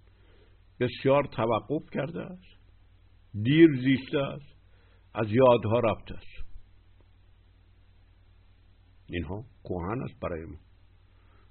بسیار 0.79 1.23
توقف 1.23 1.89
کرده 1.93 2.21
است 2.21 2.57
دیر 3.43 3.69
زیسته 3.81 4.17
است 4.17 4.57
از 5.13 5.27
یادها 5.31 5.79
رفته 5.79 6.15
است. 6.15 6.47
اینها 9.09 9.43
کوهن 9.63 10.01
است 10.03 10.19
برای 10.19 10.45
ما. 10.45 10.57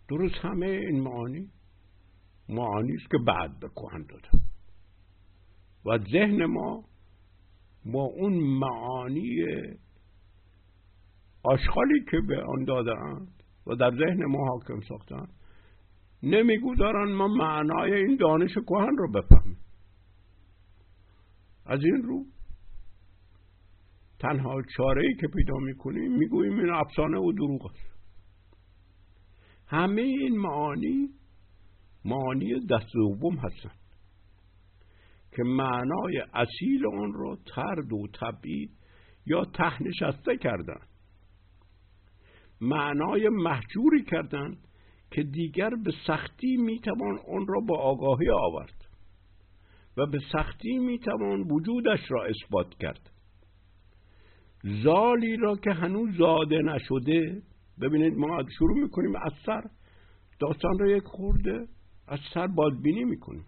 درست 0.08 0.34
همه 0.34 0.66
این 0.66 1.00
معانی 1.00 1.50
معانی 2.48 2.92
است 2.92 3.10
که 3.10 3.18
بعد 3.26 3.60
به 3.60 3.68
کوهن 3.68 4.06
داده. 4.08 4.28
و 5.86 5.98
ذهن 5.98 6.44
ما 6.44 6.84
با 7.84 8.02
اون 8.02 8.32
معانی 8.34 9.44
آشغالی 11.42 12.04
که 12.10 12.16
به 12.28 12.42
آن 12.42 12.64
داده 12.64 12.98
اند 12.98 13.35
و 13.66 13.74
در 13.74 13.90
ذهن 13.90 14.24
ما 14.24 14.48
حاکم 14.48 14.80
ساختن. 14.80 15.26
نمی‌گذارن 16.22 17.12
ما 17.12 17.28
معنای 17.28 17.94
این 17.94 18.16
دانش 18.16 18.52
کهن 18.54 18.96
رو 18.96 19.12
بفهمیم. 19.12 19.58
از 21.66 21.84
این 21.84 22.02
رو 22.02 22.24
تنها 24.18 24.62
چاره 24.76 25.02
ای 25.02 25.14
که 25.14 25.26
پیدا 25.26 25.56
می‌کنیم 25.58 26.12
می‌گوییم 26.18 26.58
این 26.58 26.70
افسانه 26.70 27.18
و 27.18 27.32
دروغ 27.32 27.66
است. 27.66 27.96
همه 29.66 30.02
این 30.02 30.38
معانی 30.38 31.08
معانی 32.04 32.66
دست 32.70 32.92
دوم 32.94 33.34
هستند 33.36 33.78
که 35.30 35.42
معنای 35.42 36.22
اصیل 36.34 36.86
آن 36.86 37.12
را 37.12 37.38
ترد 37.54 37.92
و 37.92 38.06
تبعید 38.20 38.70
یا 39.26 39.44
تهنشسته 39.44 40.36
کردند 40.36 40.88
معنای 42.60 43.28
محجوری 43.28 44.04
کردند 44.04 44.56
که 45.10 45.22
دیگر 45.22 45.70
به 45.84 45.92
سختی 46.06 46.56
می‌توان 46.56 47.18
آن 47.28 47.46
را 47.46 47.60
با 47.60 47.78
آگاهی 47.78 48.30
آورد 48.30 48.84
و 49.96 50.06
به 50.06 50.18
سختی 50.32 50.78
می‌توان 50.78 51.40
وجودش 51.40 52.00
را 52.10 52.24
اثبات 52.24 52.74
کرد. 52.80 53.10
زالی 54.82 55.36
را 55.36 55.56
که 55.56 55.70
هنوز 55.70 56.16
زاده 56.16 56.62
نشده 56.62 57.42
ببینید 57.80 58.14
ما 58.14 58.42
شروع 58.58 58.78
می‌کنیم 58.78 59.16
از 59.16 59.32
سر. 59.46 59.62
داستان 60.40 60.78
را 60.78 60.90
یک 60.90 61.02
خورده 61.04 61.68
از 62.08 62.18
سر 62.34 62.46
بازبینی 62.46 63.04
می‌کنیم. 63.04 63.44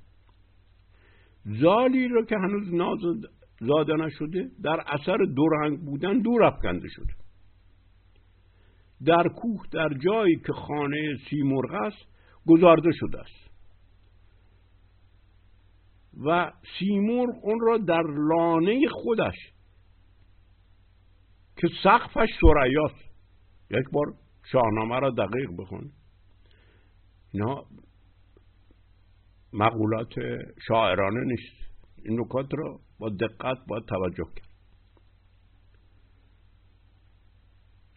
زالی 1.45 2.09
را 2.09 2.25
که 2.25 2.37
هنوز 2.37 2.75
ناز 2.75 2.99
زاده 3.61 3.93
نشده 3.95 4.51
در 4.63 4.85
اثر 4.87 5.17
دورنگ 5.17 5.81
بودن 5.81 6.19
دور 6.19 6.45
افکنده 6.45 6.89
شده. 6.89 7.13
در 9.05 9.29
کوه 9.29 9.63
در 9.73 9.89
جایی 9.89 10.37
که 10.37 10.53
خانه 10.53 11.17
سیمرغ 11.31 11.75
است 11.75 12.07
گذارده 12.47 12.91
شده 12.93 13.21
است. 13.21 13.49
و 16.25 16.53
سیمرغ 16.79 17.45
اون 17.45 17.61
را 17.61 17.79
در 17.79 18.03
لانه 18.03 18.81
خودش 18.91 19.37
که 21.57 21.69
سقفش 21.83 22.29
سریاست 22.41 23.09
یک 23.71 23.85
بار 23.93 24.07
شاهنامه 24.53 25.01
را 25.01 25.11
دقیق 25.11 25.51
بخون. 25.59 25.91
اینا 27.33 27.65
مقولات 29.53 30.15
شاعرانه 30.69 31.25
نیست. 31.25 31.69
این 32.05 32.21
نکات 32.21 32.47
را 32.51 32.81
با 32.99 33.09
دقت 33.09 33.59
باید 33.69 33.85
توجه 33.85 34.25
کرد. 34.37 34.48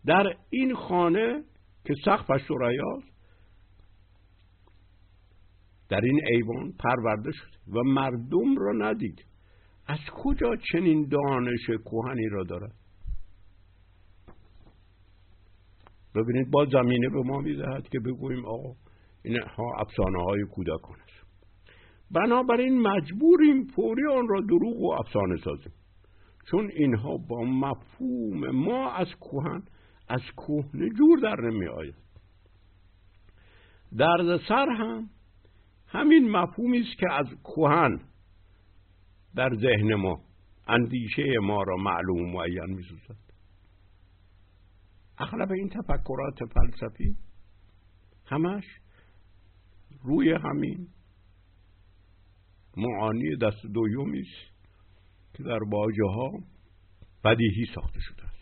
در 0.06 0.36
این 0.50 0.76
خانه 0.76 1.44
که 1.86 1.94
سقفش 2.06 2.42
سریاست 2.48 3.12
در 5.90 6.02
این 6.04 6.20
ایوان 6.28 6.72
پرورده 6.80 7.32
شد 7.32 7.52
و 7.68 7.84
مردم 7.84 8.56
را 8.58 8.72
ندید. 8.74 9.26
از 9.88 10.00
کجا 10.14 10.56
چنین 10.72 11.08
دانش 11.08 11.70
کوهنی 11.86 12.30
را 12.30 12.44
دارد؟ 12.44 12.76
ببینید 16.16 16.52
با 16.52 16.66
زمینه 16.66 17.10
به 17.10 17.22
ما 17.22 17.38
می‌دهد 17.38 17.90
که 17.90 18.00
بگوییم 18.00 18.46
آقا 18.46 18.74
اینها 19.24 19.66
افسانه 19.80 20.24
های 20.24 20.44
کودکان 20.44 20.96
است. 21.02 21.28
بنابراین 22.12 22.82
مجبوریم 22.82 23.64
فوری 23.76 24.08
آن 24.08 24.28
را 24.28 24.42
دروغ 24.42 24.82
و 24.82 24.92
افسانه 24.92 25.38
سازیم 25.38 25.74
چون 26.52 26.72
اینها 26.74 27.18
با 27.18 27.44
مفهوم 27.44 28.50
ما 28.50 28.92
از 28.92 29.08
کوهن 29.20 29.64
از 30.12 30.22
کهنه 30.38 30.90
جور 30.90 31.20
در 31.20 31.42
نمی 31.42 31.68
آید 31.68 31.96
درد 33.98 34.38
سر 34.48 34.70
هم 34.70 35.10
همین 35.88 36.30
مفهومی 36.30 36.80
است 36.80 37.00
که 37.00 37.12
از 37.12 37.28
کوهن 37.44 38.00
در 39.36 39.50
ذهن 39.56 39.96
ما 39.96 40.22
اندیشه 40.68 41.24
ما 41.42 41.64
را 41.64 41.76
معلوم 41.78 42.32
معین 42.34 42.76
می 42.76 42.84
سوزد 42.84 43.16
اغلب 45.18 45.52
این 45.52 45.70
تفکرات 45.70 46.40
فلسفی 46.54 47.16
همش 48.26 48.64
روی 50.04 50.34
همین 50.34 50.88
معانی 52.78 53.36
دست 53.36 53.66
دویومی 53.74 54.20
است 54.20 54.52
که 55.34 55.44
در 55.44 55.60
باجه 55.72 56.06
ها 56.06 56.32
بدیهی 57.24 57.66
ساخته 57.76 58.00
شده 58.00 58.24
است. 58.24 58.41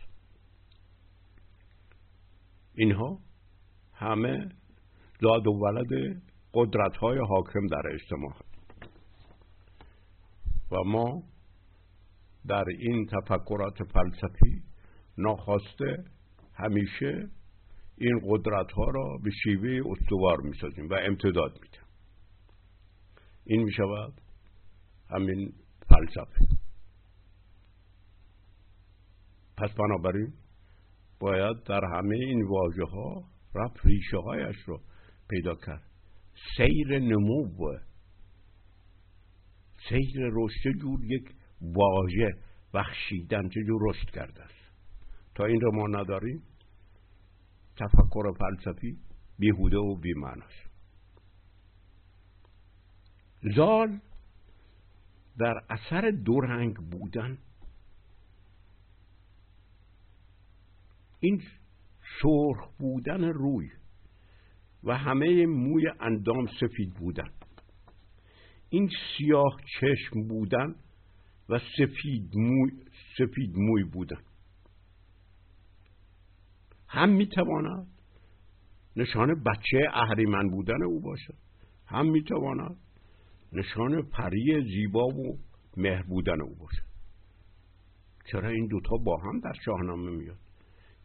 اینها 2.79 3.19
همه 3.93 4.49
زاد 5.21 5.47
و 5.47 5.51
ولد 5.51 6.21
قدرت 6.53 6.97
های 6.97 7.17
حاکم 7.29 7.67
در 7.67 7.81
اجتماع 7.93 8.33
و 10.71 10.75
ما 10.85 11.23
در 12.47 12.65
این 12.79 13.05
تفکرات 13.05 13.83
فلسفی 13.83 14.63
ناخواسته 15.17 16.05
همیشه 16.53 17.29
این 17.97 18.21
قدرت 18.27 18.71
ها 18.71 18.85
را 18.85 19.17
به 19.23 19.29
شیوه 19.43 19.91
استوار 19.91 20.37
می 20.41 20.53
سازیم 20.61 20.89
و 20.89 20.93
امتداد 20.93 21.51
میدیم. 21.61 21.81
این 23.45 23.63
می 23.63 23.71
شود 23.71 24.21
همین 25.09 25.53
فلسفه. 25.89 26.45
پس 29.57 29.69
بنابراین 29.73 30.33
باید 31.19 31.63
در 31.63 31.85
همه 31.85 32.15
این 32.15 32.47
واژه 32.47 32.83
ها 32.83 33.23
رفت 33.55 33.85
ریشه 33.85 34.17
هایش 34.17 34.57
رو 34.65 34.81
پیدا 35.29 35.55
کرد. 35.55 35.83
سیر 36.57 36.99
نمو. 36.99 37.77
سیر 39.89 40.29
رشد 40.33 40.79
جور 40.81 40.99
یک 41.05 41.35
واژه 41.61 42.29
بخشیدن 42.73 43.49
جور 43.49 43.81
رشد 43.89 44.09
کرده 44.09 44.43
است. 44.43 44.59
تا 45.35 45.45
این 45.45 45.61
رو 45.61 45.71
ما 45.75 45.87
نداریم 45.87 46.43
تفکر 47.77 48.31
فلسفی 48.31 48.97
بیهوده 49.39 49.77
و 49.77 49.95
بیمعناست 49.95 50.69
زال 53.55 53.99
در 55.39 55.61
اثر 55.69 56.11
دو 56.25 56.39
رنگ 56.39 56.75
بودن 56.75 57.37
این 61.19 61.41
سرخ 62.21 62.77
بودن 62.79 63.23
روی 63.23 63.69
و 64.83 64.97
همه 64.97 65.45
موی 65.45 65.83
اندام 65.99 66.47
سفید 66.59 66.93
بودن. 66.93 67.29
این 68.69 68.89
سیاه 69.17 69.57
چشم 69.79 70.27
بودن 70.27 70.75
و 71.49 71.59
سفید 71.77 72.31
موی, 72.35 72.71
سفید 73.17 73.57
موی 73.57 73.83
بودن. 73.83 74.21
هم 76.87 77.09
می‌تواند 77.09 77.87
نشان 78.95 79.43
بچه 79.43 79.77
اهریمن 79.93 80.49
بودن 80.49 80.83
او 80.83 81.01
باشد 81.01 81.37
هم 81.85 82.11
می‌تواند 82.11 82.77
نشان 83.53 84.01
پری 84.01 84.61
زیبا 84.63 85.07
و 85.07 85.39
مهر 85.77 86.03
بودن 86.03 86.41
او 86.41 86.55
باشد. 86.55 86.89
چرا 88.31 88.49
این 88.49 88.67
دوتا 88.67 88.95
با 89.05 89.17
هم 89.17 89.39
در 89.39 89.53
شاهنامه 89.65 90.11
میاد؟ 90.11 90.48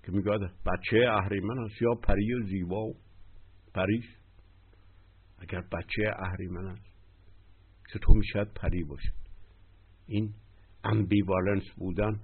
که 0.07 0.13
میگه 0.13 0.31
بچه 0.67 1.07
اهریمن 1.11 1.59
است 1.59 1.83
یا 1.83 1.95
پری 1.95 2.43
زیبا 2.49 2.85
و 2.85 2.95
پریش 3.75 4.05
اگر 5.39 5.61
بچه 5.61 6.11
اهریمن 6.17 6.67
است 6.67 6.87
چطور 7.93 8.17
می‌شد 8.17 8.53
پری 8.53 8.85
باشه. 8.85 9.13
این 10.07 10.35
امبیوالنس 10.85 11.63
بودن 11.77 12.21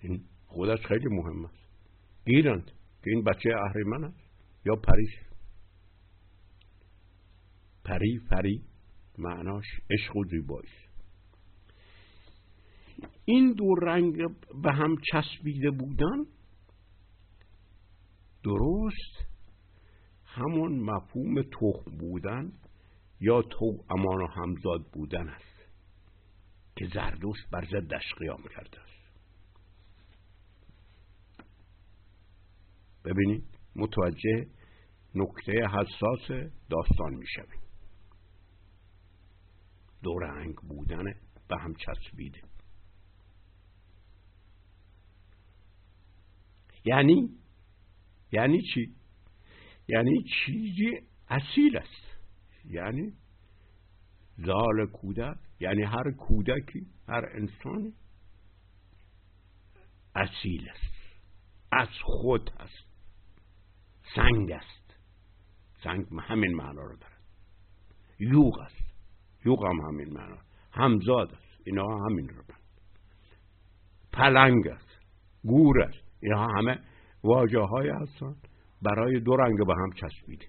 این 0.00 0.24
خودش 0.46 0.86
خیلی 0.86 1.08
مهم 1.08 1.44
است. 1.44 1.62
گیرند 2.26 2.64
که 3.04 3.10
این 3.10 3.24
بچه 3.24 3.50
اهریمن 3.66 4.04
است 4.04 4.20
یا 4.66 4.76
پریش 4.76 5.10
پری 7.84 8.20
پری 8.30 8.62
معناش 9.18 9.64
عشق 9.90 10.16
و 10.16 10.24
زیبایی 10.24 10.68
این 13.24 13.52
دو 13.52 13.74
رنگ 13.74 14.16
به 14.62 14.72
هم 14.72 14.96
چسبیده 15.12 15.70
بودن 15.70 16.26
درست 18.44 19.32
همون 20.24 20.80
مفهوم 20.80 21.42
تخم 21.42 21.96
بودن 21.98 22.52
یا 23.20 23.42
تو 23.42 23.84
امان 23.90 24.22
و 24.22 24.26
همزاد 24.26 24.86
بودن 24.92 25.28
است 25.28 25.52
که 26.76 26.86
زردوش 26.94 27.38
بر 27.52 27.64
ضدش 27.64 28.14
قیام 28.18 28.42
کرده 28.54 28.80
است. 28.80 28.92
ببینید 33.04 33.44
متوجه 33.76 34.46
نکته 35.14 35.52
حساس 35.52 36.50
داستان 36.70 37.14
می‌شویم. 37.14 37.62
دو 40.02 40.18
رنگ 40.18 40.54
بودن 40.54 41.04
به 41.48 41.56
هم 41.58 41.74
چسبیده. 41.74 42.51
یعنی 46.84 47.30
یعنی 48.32 48.62
چی؟ 48.62 48.94
یعنی 49.88 50.22
چیزی 50.22 51.00
اصیل 51.28 51.76
است. 51.76 52.16
یعنی 52.64 53.12
زال 54.38 54.86
کودک 54.86 55.36
یعنی 55.60 55.82
هر 55.82 56.10
کودکی 56.10 56.86
هر 57.08 57.24
انسانی 57.34 57.92
اصیل 60.14 60.68
است. 60.68 60.92
از 61.72 61.88
خود 62.02 62.50
است. 62.60 62.84
سنگ 64.14 64.50
است. 64.50 64.94
سنگ 65.84 66.06
همین 66.20 66.54
معنا 66.54 66.82
رو 66.82 66.96
دارد 66.96 67.22
یوغ 68.18 68.58
است. 68.58 68.94
یوغ 69.44 69.66
هم 69.66 69.80
همین 69.80 70.12
معنا. 70.12 70.38
همزاد 70.72 71.34
است. 71.34 71.60
اینا 71.64 71.98
همین 71.98 72.28
رو 72.28 72.42
دارد 72.42 72.60
پلنگ 74.12 74.68
است. 74.68 74.98
گور 75.44 75.82
است. 75.82 76.01
اینها 76.22 76.46
همه 76.46 76.78
واجه 77.24 77.60
های 77.60 77.88
هستند 77.88 78.48
برای 78.82 79.20
دو 79.20 79.36
رنگ 79.36 79.66
به 79.66 79.74
هم 79.74 79.92
چسبیده 79.92 80.46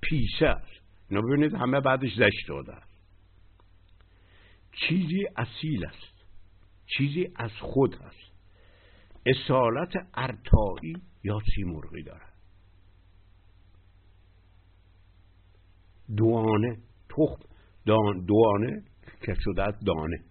پیسه 0.00 0.46
است 0.46 0.86
ببینید 1.10 1.54
همه 1.54 1.80
بعدش 1.80 2.10
زشت 2.16 2.48
داده 2.48 2.72
چیزی 4.76 5.26
اصیل 5.36 5.86
است. 5.86 6.16
چیزی 6.86 7.32
از 7.36 7.50
خود 7.60 7.94
است. 7.94 8.32
اصالت 9.26 9.92
ارتایی 10.14 11.02
یا 11.24 11.38
سیمرغی 11.54 12.02
دارد 12.02 12.32
دوانه 16.16 16.78
تخم. 17.08 17.42
دوانه 17.86 18.84
که 19.22 19.34
شده 19.40 19.70
دانه. 19.86 20.24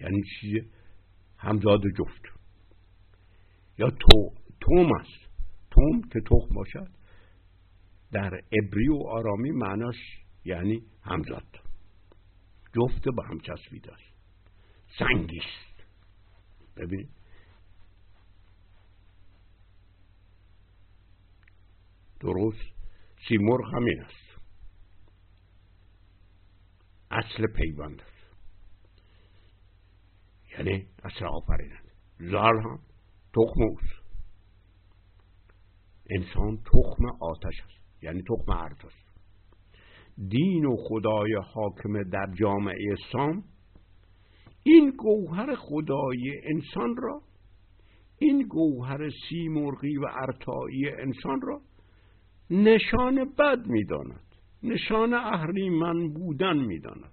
یعنی 0.00 0.22
چیز 0.40 0.62
همزاد 1.38 1.80
جفت. 1.98 2.33
یا 3.78 3.90
تو 3.90 4.34
توم 4.60 4.92
است. 5.00 5.24
توم 5.70 6.02
که 6.12 6.20
تخم 6.20 6.54
باشد. 6.54 6.90
در 8.12 8.30
ابری 8.52 8.88
و 8.88 9.02
آرامی 9.08 9.50
معناش 9.50 9.96
یعنی 10.44 10.82
همزاد. 11.02 11.60
جفت 12.74 13.04
به 13.16 13.24
هم 13.28 13.40
چسبیده 13.40 13.92
است. 13.92 14.14
سنگیست 14.98 15.84
ببینید 16.76 17.10
درست. 22.20 22.74
سیمرغ 23.28 23.74
همین 23.74 24.00
است. 24.00 24.40
اصل 27.10 27.46
پیوند 27.46 28.00
است. 28.00 28.14
یعنی 30.50 30.86
اصل 31.04 31.24
آفرینند 31.24 31.90
زال 32.18 32.58
هم 32.58 32.78
تخم 33.34 33.62
اوست. 33.62 34.04
انسان 36.10 36.56
تخم 36.56 37.06
آتش 37.20 37.60
است. 37.64 38.02
یعنی 38.02 38.22
تخم 38.22 38.52
ارض 38.52 38.84
است. 38.84 39.04
دین 40.28 40.64
و 40.64 40.76
خدای 40.76 41.34
حاکم 41.34 42.02
در 42.02 42.26
جامعه 42.34 42.94
سام 43.12 43.44
این 44.62 44.90
گوهر 44.90 45.54
خدای 45.54 46.40
انسان 46.44 46.96
را 46.96 47.22
این 48.18 48.42
گوهر 48.48 49.10
سیمرغی 49.28 49.96
و 49.96 50.04
ارتایی 50.20 50.88
انسان 50.88 51.40
را 51.40 51.60
نشان 52.50 53.24
بد 53.38 53.66
می‌داند. 53.66 54.24
نشان 54.62 55.14
اهریمن 55.14 56.08
بودن 56.08 56.56
می‌داند. 56.56 57.12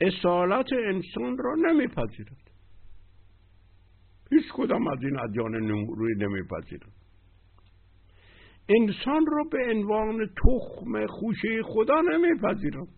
اصالت 0.00 0.72
انسان 0.72 1.38
را 1.38 1.54
نمیپذیرد. 1.54 2.49
هیچ 4.30 4.44
کدام 4.52 4.88
از 4.88 4.98
این 5.02 5.18
ادیان 5.18 5.52
روی 5.88 6.14
نمیپذیرد 6.18 6.92
انسان 8.68 9.26
را 9.26 9.44
به 9.50 9.58
عنوان 9.70 10.26
تخم 10.26 11.06
خوشه 11.06 11.62
خدا 11.62 12.00
نمیپذیرد 12.00 12.88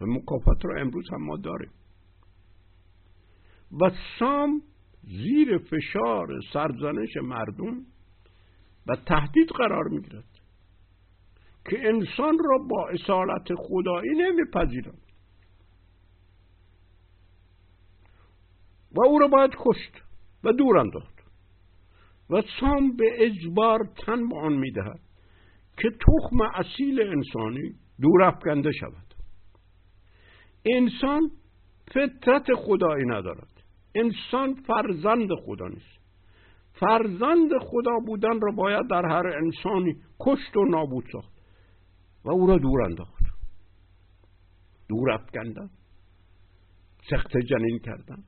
و 0.00 0.06
مکافت 0.06 0.64
را 0.64 0.80
امروز 0.80 1.10
هم 1.12 1.22
ما 1.22 1.36
داریم. 1.36 1.70
و 3.80 3.90
سام 4.18 4.62
زیر 5.02 5.58
فشار 5.58 6.28
سرزنش 6.52 7.16
مردم 7.22 7.86
و 8.86 8.96
تهدید 8.96 9.48
قرار 9.48 9.88
می‌گیرد 9.88 10.24
که 11.70 11.88
انسان 11.88 12.38
را 12.44 12.58
با 12.70 12.88
اصالت 12.88 13.54
خدایی 13.56 14.10
نمیپذیرد 14.10 14.98
و 18.92 19.06
او 19.06 19.18
را 19.18 19.28
باید 19.28 19.50
کشت. 19.56 20.09
و 20.44 20.52
دور 20.52 20.78
انداخت 20.78 21.20
و 22.30 22.42
سام 22.60 22.96
به 22.96 23.26
اجبار 23.26 23.78
تن 24.06 24.28
به 24.28 24.36
آن 24.36 24.52
می‌دهد 24.52 25.00
که 25.76 25.90
تخم 25.90 26.40
اصیل 26.54 27.00
انسانی 27.00 27.74
دور 28.00 28.22
افکنده 28.22 28.72
شود. 28.72 29.14
انسان 30.64 31.30
فطرت 31.94 32.54
خدایی 32.54 33.04
ندارد. 33.06 33.64
انسان 33.94 34.54
فرزند 34.54 35.28
خدا 35.46 35.68
نیست. 35.68 36.00
فرزند 36.72 37.50
خدا 37.60 37.98
بودن 38.06 38.40
را 38.40 38.52
باید 38.52 38.86
در 38.90 39.06
هر 39.06 39.26
انسانی 39.26 39.94
کشت 40.20 40.56
و 40.56 40.64
نابود 40.64 41.04
ساخت 41.12 41.32
و 42.24 42.30
او 42.30 42.46
را 42.46 42.58
دور 42.58 42.82
انداخت. 42.82 43.24
دور 44.88 45.10
افکندن 45.10 45.70
سخت 47.10 47.36
جنین 47.36 47.78
کردن. 47.78 48.24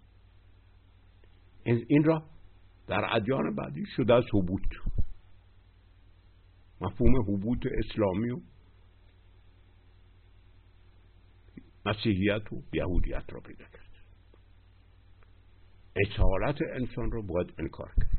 این 1.64 2.05
را 2.05 2.22
در 2.87 3.16
ادیان 3.16 3.55
بعدی 3.55 3.87
شده 3.96 4.14
از 4.14 4.25
حبوط. 4.35 4.62
مفهوم 6.81 7.22
حبوط 7.22 7.66
اسلامی 7.79 8.31
و 8.31 8.40
مسیحیت 11.87 12.53
و 12.53 12.62
یهودیت 12.72 13.25
را 13.33 13.40
پیدا 13.40 13.64
کرد. 13.64 13.83
اصالت 15.96 16.59
انسان 16.75 17.11
را 17.11 17.20
باید 17.20 17.55
انکار 17.59 17.92
کرد. 18.01 18.18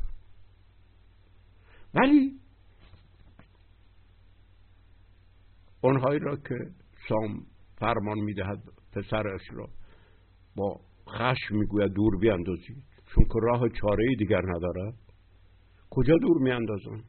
ولی 1.93 2.39
اونهایی 5.82 6.19
را 6.19 6.36
که 6.36 6.71
سام 7.10 7.45
فرمان 7.77 8.19
می‌دهد 8.19 8.63
پسرش 8.91 9.41
را 9.51 9.69
با 10.56 10.79
خشم 11.10 11.56
می‌گوید 11.56 11.93
دور 11.93 12.17
بیاندازید. 12.19 12.92
چون 13.15 13.23
که 13.23 13.39
راه 13.41 13.69
چاره 13.69 14.15
دیگر 14.19 14.41
ندارد؟ 14.41 14.93
کجا 15.89 16.13
دور 16.17 16.38
میاندازن 16.41 17.04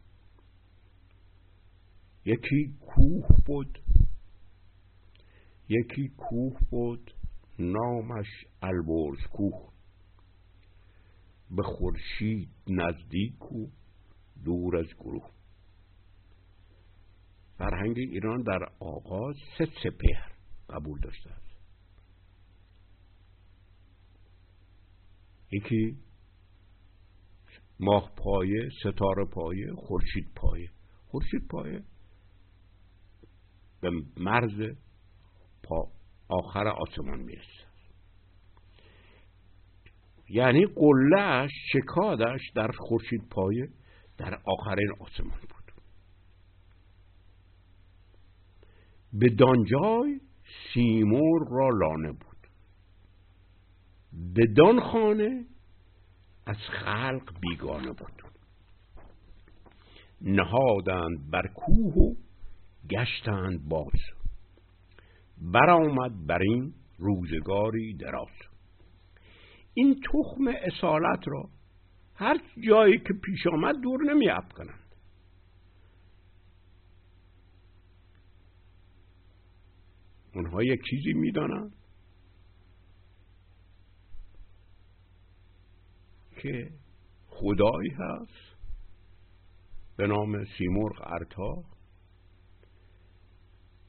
یکی 2.24 2.74
کوه 2.80 3.26
بود. 3.46 3.78
یکی 5.68 6.08
کوه 6.16 6.56
بود. 6.70 7.14
نامش 7.58 8.26
البرز 8.62 9.18
کوه. 9.32 9.72
به 11.50 11.62
خورشید 11.62 12.48
نزدیک 12.68 13.52
و 13.52 13.66
دور 14.44 14.76
از 14.76 14.86
گروه. 14.98 15.30
فرهنگ 17.58 17.98
ایران 17.98 18.42
در 18.42 18.68
آغاز 18.80 19.36
سه 19.58 19.64
سپهر 19.64 20.32
قبول 20.70 21.00
داشته 21.00 21.30
است. 21.30 21.53
یکی 25.54 25.96
ماه 27.80 28.12
پایه 28.16 28.68
ستاره 28.80 29.24
پایه 29.24 29.72
خورشید 29.76 30.32
پایه. 30.36 30.70
خورشید 31.06 31.48
پایه 31.48 31.82
به 33.80 33.90
مرز 34.16 34.76
پا 35.62 35.88
آخر 36.28 36.68
آسمان 36.68 37.20
می‌رسه. 37.20 37.64
یعنی 40.28 40.66
قلهش 40.66 41.50
شکادش 41.72 42.40
در 42.54 42.70
خورشید 42.78 43.28
پایه 43.30 43.68
در 44.18 44.40
آخرین 44.46 44.92
آسمان 45.00 45.38
بود. 45.40 45.72
به 49.12 49.28
دانجای 49.28 50.20
سیمور 50.74 51.48
را 51.50 51.68
لانه 51.68 52.12
بود. 52.12 52.33
بدان 54.36 54.80
خانه 54.80 55.44
از 56.46 56.56
خلق 56.56 57.40
بیگانه 57.40 57.92
بود. 57.92 58.22
نهادند 60.20 61.30
بر 61.30 61.46
کوه 61.54 61.94
و 61.94 62.14
گشتند 62.90 63.68
باز. 63.68 64.00
برآمد 65.38 66.26
بر 66.26 66.42
این 66.42 66.74
روزگاری 66.98 67.94
دراز. 67.94 68.28
این 69.74 70.00
تخم 70.00 70.48
اصالت 70.48 71.28
را 71.28 71.48
هر 72.14 72.36
جایی 72.68 72.98
که 72.98 73.14
پیش 73.24 73.46
آمد 73.46 73.80
دور 73.82 74.02
نمی 74.02 74.26
کنند. 74.56 74.94
اونها 80.34 80.62
یک 80.62 80.80
چیزی 80.90 81.12
می‌دانند. 81.12 81.72
که 86.44 86.70
خدایی 87.26 87.90
هست. 87.90 88.54
به 89.96 90.06
نام 90.06 90.44
سیمرغ 90.44 91.02
ارتا 91.02 91.64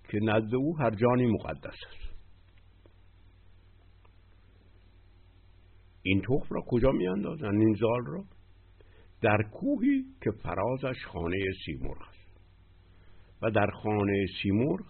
که 0.09 0.19
نزد 0.23 0.55
او 0.55 0.77
هر 0.77 0.89
جانی 0.89 1.25
مقدس 1.25 1.65
است. 1.65 2.15
این 6.01 6.21
تخم 6.21 6.55
را 6.55 6.61
کجا 6.67 6.91
میاندازند 6.91 7.61
این 7.61 7.73
زال 7.73 8.05
را؟ 8.05 8.23
در 9.21 9.37
کوهی 9.53 10.05
که 10.21 10.31
فرازش 10.31 11.05
خانه 11.05 11.37
سیمرغ 11.65 12.01
است. 12.01 12.41
و 13.41 13.51
در 13.51 13.67
خانه 13.83 14.25
سیمرغ 14.41 14.85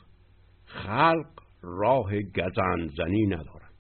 خلق 0.66 1.42
راه 1.62 2.22
گزند 2.22 2.92
زنی 2.98 3.26
ندارند 3.26 3.74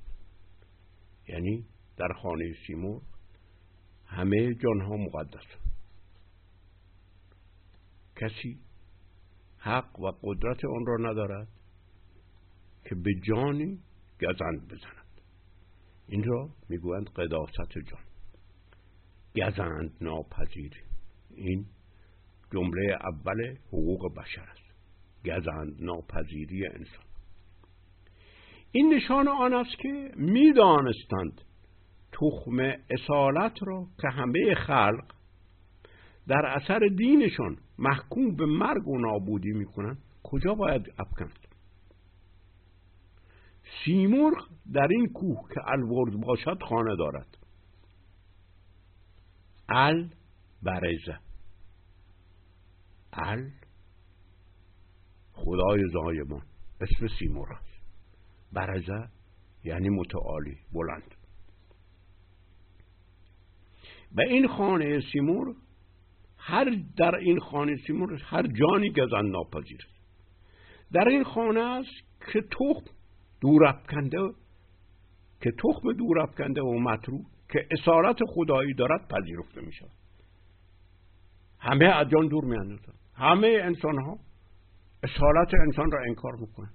یعنی 1.27 1.65
در 1.97 2.13
خانه 2.21 2.53
سیمرغ 2.67 3.14
همه 4.15 4.54
جانها 4.54 4.97
مقدس. 4.97 5.45
کسی 8.15 8.60
حق 9.58 9.99
و 9.99 10.12
قدرت 10.23 10.65
آن 10.65 10.86
را 10.86 11.12
ندارد 11.12 11.47
که 12.86 12.95
به 12.95 13.12
جانی 13.28 13.80
گزند 14.21 14.67
بزند. 14.67 15.21
این 16.08 16.23
را 16.23 16.49
می‌گویند 16.69 17.10
قداست 17.10 17.71
جان. 17.88 18.04
گزند 19.36 19.91
ناپذیر 20.01 20.84
این 21.36 21.65
جمله 22.54 22.97
اول 23.01 23.58
حقوق 23.67 24.15
بشر 24.17 24.41
است. 24.41 24.75
گزند 25.25 25.82
ناپذیری 25.84 26.67
انسان. 26.67 27.06
این 28.71 28.93
نشان 28.93 29.28
آن 29.28 29.54
است 29.54 29.78
که 29.80 30.12
می‌دانستند 30.15 31.41
تخم 32.19 32.73
اصالت 32.89 33.54
را 33.62 33.88
که 34.01 34.10
همه 34.10 34.56
خلق 34.56 35.15
در 36.28 36.45
اثر 36.45 36.80
دینشان 36.97 37.58
محکوم 37.78 38.36
به 38.36 38.45
مرگ 38.45 38.88
و 38.88 38.97
نابودی 38.97 39.51
می‌کنند 39.51 39.97
کجا 40.23 40.54
باید 40.54 40.93
افکند 40.99 41.39
سیمرغ 43.86 44.49
در 44.73 44.88
این 44.91 45.08
کوه 45.13 45.49
که 45.54 45.62
الورد 45.67 46.21
باشد 46.21 46.63
خانه 46.69 46.95
دارد. 46.95 47.38
ال 49.69 50.10
برزه. 50.63 51.19
ال 53.13 53.51
خدای 55.34 55.84
زایمان 55.93 56.41
اسم 56.82 57.08
سیمرغ. 57.19 57.51
است 57.51 57.75
برزه 58.54 59.10
یعنی 59.63 59.89
متعالی 59.89 60.58
بلند. 60.73 61.14
و 64.15 64.21
این 64.21 64.47
خانه 64.47 64.99
سیمور 65.12 65.56
هر 66.38 66.78
در 66.97 67.15
این 67.15 67.39
خانه 67.39 67.75
سیمور 67.88 68.21
هر 68.23 68.47
جانی 68.47 68.89
گزن 68.89 69.25
ناپذیر 69.25 69.88
در 70.93 71.08
این 71.08 71.23
خانه 71.23 71.60
است 71.60 72.32
که 72.34 72.41
تخم 72.41 72.86
دور 73.41 73.65
افکنده 73.65 74.17
که 75.41 75.51
تخم 75.51 75.93
دور 75.93 76.19
افکنده 76.19 76.62
و 76.62 76.80
مطرو 76.80 77.19
که 77.51 77.67
اسارت 77.71 78.17
خدایی 78.28 78.73
دارد 78.73 79.08
پذیرفته 79.08 79.62
می 79.62 79.73
شود 79.73 79.91
همه 81.60 81.91
ادیان 81.95 82.28
دور 82.28 82.45
می 82.45 82.80
همه 83.13 83.60
انسان 83.63 84.01
ها 84.01 84.19
اصالت 85.04 85.54
انسان 85.67 85.91
را 85.91 86.04
انکار 86.08 86.36
می‌کنن 86.36 86.73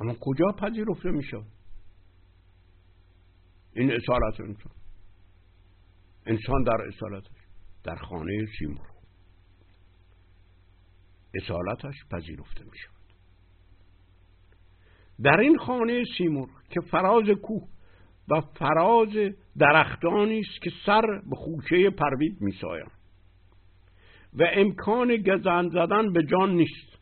اما 0.00 0.14
کجا 0.20 0.46
پذیرفته 0.58 1.10
می 1.10 1.22
شود 1.22 1.46
این 3.76 3.92
اصالت 3.92 4.40
انسان. 4.40 4.72
انسان 6.28 6.62
در 6.62 6.82
اصالتش 6.88 7.38
در 7.84 7.94
خانه 7.94 8.46
سیمور 8.58 8.86
اصالتش 11.34 11.94
پذیرفته 12.10 12.64
می 12.64 12.78
شود. 12.78 12.94
در 15.22 15.40
این 15.40 15.58
خانه 15.58 16.04
سیمور 16.18 16.48
که 16.70 16.80
فراز 16.80 17.24
کوه 17.42 17.68
و 18.28 18.40
فراز 18.40 19.32
درختانی 19.58 20.40
است 20.40 20.62
که 20.62 20.70
سر 20.86 21.02
به 21.30 21.36
خوشه 21.36 21.90
پروید 21.90 22.40
میسایند 22.40 22.90
و 24.34 24.44
امکان 24.52 25.16
گزند 25.16 25.72
زدن 25.72 26.12
به 26.12 26.22
جان 26.22 26.50
نیست. 26.50 26.98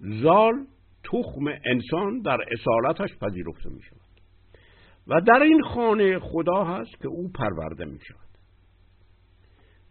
زال 0.00 0.66
تخم 1.04 1.46
انسان 1.64 2.20
در 2.20 2.38
اصالتش 2.52 3.16
پذیرفته 3.18 3.68
می 3.68 3.82
شود. 3.82 4.00
و 5.06 5.20
در 5.20 5.42
این 5.42 5.62
خانه 5.62 6.18
خدا 6.18 6.64
هست 6.64 6.98
که 7.02 7.08
او 7.08 7.32
پرورده 7.32 7.84
می 7.84 7.98
شود. 8.08 8.31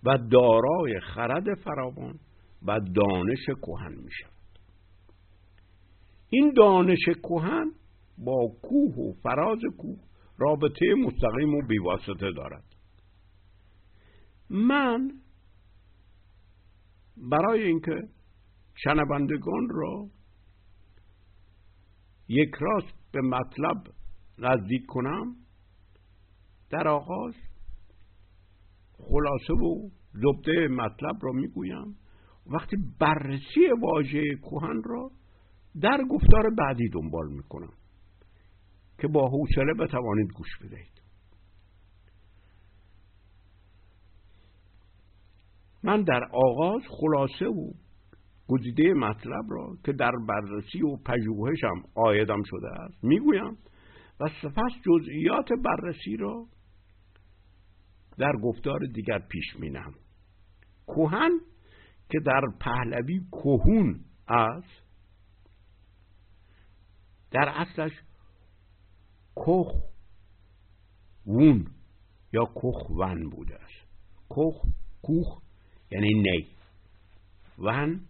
و 0.03 0.17
دارای 0.31 0.99
خرد 0.99 1.53
فراوان 1.53 2.19
و 2.65 2.79
دانش 2.79 3.45
کهن 3.45 3.93
می 3.93 4.11
شود 4.11 4.31
این 6.29 6.53
دانش 6.53 7.05
کهن 7.23 7.71
با 8.17 8.47
کوه 8.61 8.95
و 8.95 9.13
فراز 9.23 9.59
کوه 9.77 9.99
رابطه 10.37 10.85
مستقیم 11.05 11.55
و 11.55 11.61
بیواسطه 11.67 12.31
دارد. 12.31 12.63
من 14.49 15.11
برای 17.17 17.63
اینکه 17.63 18.01
شنوندگان 18.75 19.67
را 19.69 20.07
یک 22.27 22.51
راست 22.59 23.11
به 23.11 23.21
مطلب 23.21 23.93
نزدیک 24.37 24.85
کنم 24.87 25.35
در 26.69 26.87
آغاز 26.87 27.35
خلاصه 29.09 29.53
و 29.53 29.89
زبده 30.13 30.67
مطلب 30.67 31.15
را 31.21 31.31
می‌گویم. 31.31 31.95
وقتی 32.47 32.77
بررسی 32.99 33.67
واژه 33.81 34.35
کوهن 34.35 34.81
را 34.85 35.11
در 35.81 36.03
گفتار 36.09 36.43
بعدی 36.57 36.89
دنبال 36.89 37.27
می‌کنم 37.33 37.73
که 38.99 39.07
با 39.07 39.29
حوصله 39.29 39.73
بتوانید 39.73 40.31
گوش 40.33 40.57
بدهید. 40.61 41.01
من 45.83 46.01
در 46.03 46.21
آغاز 46.33 46.81
خلاصه 46.89 47.45
و 47.45 47.71
گزیده 48.47 48.93
مطلب 48.93 49.45
را 49.49 49.77
که 49.85 49.91
در 49.93 50.11
بررسی 50.27 50.81
و 50.81 50.95
پژوهشم 51.05 51.83
آیدم 51.95 52.43
شده 52.45 52.67
است 52.67 53.03
می‌گویم 53.03 53.57
و 54.19 54.29
سپس 54.41 54.71
جزئیات 54.85 55.49
بررسی 55.65 56.17
را 56.17 56.45
در 58.17 58.31
گفتار 58.43 58.79
دیگر 58.93 59.19
پیش 59.19 59.55
مینم 59.59 59.93
کوهن 60.85 61.31
که 62.09 62.19
در 62.25 62.41
پهلوی 62.59 63.21
کوهون 63.31 63.99
است 64.27 64.81
در 67.31 67.49
اصلش 67.49 67.91
کخ 69.35 69.91
وون 71.25 71.67
یا 72.33 72.45
کخ 72.55 72.89
ون 72.89 73.29
بوده 73.29 73.55
است. 73.55 73.87
کخ 74.29 74.61
کوخ 75.01 75.41
یعنی 75.91 76.13
نی. 76.13 76.47
ون 77.59 78.01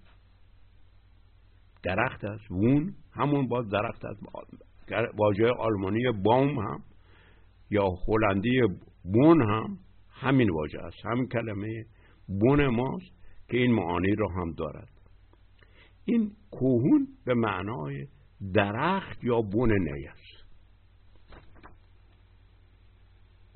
درخت 1.84 2.24
است 2.24 2.52
وون 2.52 2.96
همون 3.12 3.48
باز 3.48 3.70
درخت 3.70 4.06
است. 4.06 4.22
واژه 5.18 5.52
آلمانی 5.60 6.12
بام 6.24 6.60
هم 6.60 6.84
یا 7.70 7.88
هلندی 8.08 8.62
بون 9.04 9.42
هم 9.42 9.78
همین 10.22 10.50
واژه 10.50 10.80
است. 10.80 11.06
همین 11.06 11.28
کلمه 11.28 11.86
بون 12.28 12.68
ماست 12.68 13.12
که 13.50 13.58
این 13.58 13.72
معانی 13.72 14.16
را 14.16 14.28
هم 14.28 14.52
دارد. 14.52 14.90
این 16.06 16.36
کوهون 16.52 17.08
به 17.26 17.34
معنای 17.34 18.08
درخت 18.54 19.24
یا 19.24 19.42
بون 19.42 19.72
نی 19.72 20.06
است. 20.08 20.46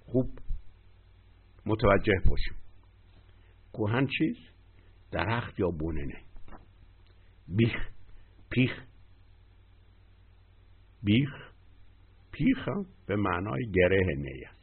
خوب. 0.05 0.29
متوجه 1.65 2.21
باشیم. 2.29 2.55
کوهن 3.73 4.07
چیز 4.17 4.37
درخت 5.11 5.59
یا 5.59 5.69
بون 5.69 5.99
نی؟ 5.99 6.25
بیخ. 7.47 7.89
پیخ. 8.49 8.83
بیخ. 11.03 11.29
پیخ 12.31 12.69
به 13.05 13.15
معنای 13.15 13.71
گره 13.71 14.15
نی 14.17 14.54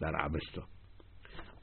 در 0.00 0.16
عبستان. 0.16 0.64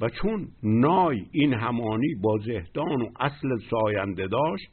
و 0.02 0.10
چون 0.10 0.48
نای 0.64 1.26
این 1.32 1.54
همانی 1.54 2.16
با 2.16 2.38
زهدان 2.38 3.02
و 3.02 3.10
اصل 3.20 3.48
ساینده 3.70 4.28
داشت 4.28 4.72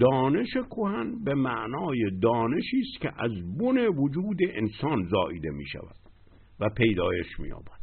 دانش 0.00 0.52
کهن 0.70 1.24
به 1.24 1.34
معنای 1.34 2.10
دانشی 2.22 2.80
است 2.80 3.02
که 3.02 3.12
از 3.24 3.30
بن 3.58 3.86
وجود 3.86 4.36
انسان 4.40 5.08
زاییده 5.08 5.50
می 5.50 5.66
شود 5.66 5.96
و 6.60 6.68
پیدایش 6.68 7.40
می 7.40 7.48
یابد. 7.48 7.78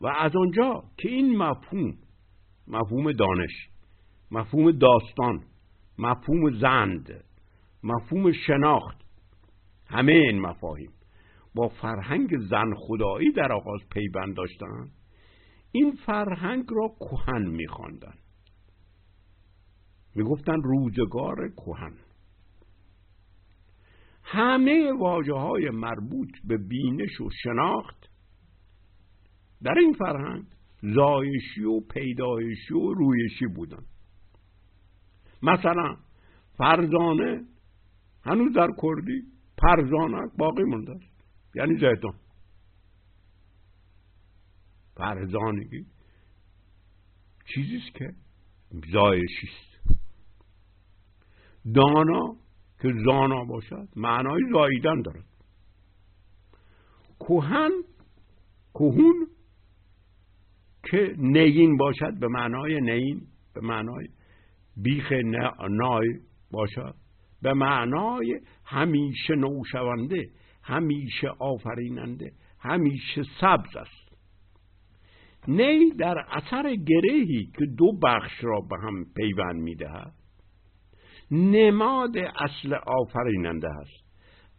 و 0.00 0.06
از 0.06 0.36
آنجا 0.36 0.82
که 0.98 1.08
این 1.08 1.36
مفهوم 1.36 1.94
مفهوم 2.68 3.12
دانش 3.12 3.68
مفهوم 4.30 4.70
داستان 4.70 5.44
مفهوم 5.98 6.50
زند 6.50 7.24
مفهوم 7.82 8.32
شناخت 8.32 9.00
همه 9.86 10.12
این 10.12 10.40
مفاهیم 10.40 10.90
با 11.54 11.68
فرهنگ 11.68 12.38
زن 12.50 12.74
خدایی 12.76 13.32
در 13.32 13.52
آغاز 13.52 13.80
پیوند 13.90 14.36
داشتند 14.36 14.90
این 15.72 15.92
فرهنگ 16.06 16.64
را 16.70 16.88
کهن 17.00 17.42
میخواندند 17.46 18.18
می‌گفتن 20.14 20.62
روزگار 20.62 21.48
کهن. 21.48 21.94
همه 24.22 24.92
واجه 24.92 25.34
های 25.34 25.70
مربوط 25.70 26.30
به 26.44 26.56
بینش 26.56 27.20
و 27.20 27.28
شناخت 27.42 28.10
در 29.62 29.78
این 29.78 29.92
فرهنگ 29.92 30.44
زایشی 30.82 31.64
و 31.64 31.80
پیدایشی 31.80 32.74
و 32.74 32.92
رویشی 32.92 33.46
بودن. 33.46 33.84
مثلا 35.42 35.96
فرزانه 36.58 37.44
هنوز 38.22 38.52
در 38.52 38.68
کردی 38.82 39.22
پرزانک 39.58 40.30
باقی 40.38 40.62
مونده. 40.62 40.92
است 40.92 41.13
یعنی 41.54 41.74
زیتون 41.74 42.14
فرزانگی. 44.96 45.86
چیزیست 47.54 47.94
که 47.94 48.14
زایشیست. 48.92 49.74
دانا 51.74 52.36
که 52.82 52.92
زانا 53.04 53.44
باشد 53.44 53.88
معنای 53.96 54.40
زاییدن 54.52 55.02
دارد 55.02 55.24
کوهن 57.18 57.70
کوهون 58.72 59.26
که 60.90 61.14
نین 61.18 61.76
باشد 61.76 62.18
به 62.20 62.28
معنای 62.28 62.80
نین 62.80 63.26
به 63.54 63.60
معنای 63.60 64.08
بیخ 64.76 65.12
نای 65.70 66.20
باشد 66.50 66.94
به 67.42 67.54
معنای 67.54 68.40
همیشه 68.64 69.34
نوشونده 69.34 70.30
همیشه 70.64 71.28
آفریننده 71.38 72.32
همیشه 72.58 73.22
سبز 73.40 73.76
است. 73.76 74.14
نی 75.48 75.90
در 75.90 76.26
اثر 76.30 76.74
گرهی 76.74 77.46
که 77.46 77.66
دو 77.78 77.92
بخش 78.02 78.32
را 78.44 78.60
به 78.60 78.76
هم 78.82 79.04
پیوند 79.16 79.56
می‌دهد 79.60 80.14
نماد 81.30 82.18
اصل 82.18 82.74
آفریننده 82.86 83.68
است. 83.68 84.04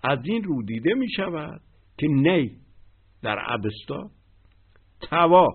از 0.04 0.20
این 0.24 0.44
رو 0.44 0.64
دیده 0.64 0.94
می 0.94 1.08
شود 1.16 1.62
که 1.98 2.08
نی 2.08 2.58
در 3.22 3.38
ابستا 3.48 4.12
توا 5.02 5.48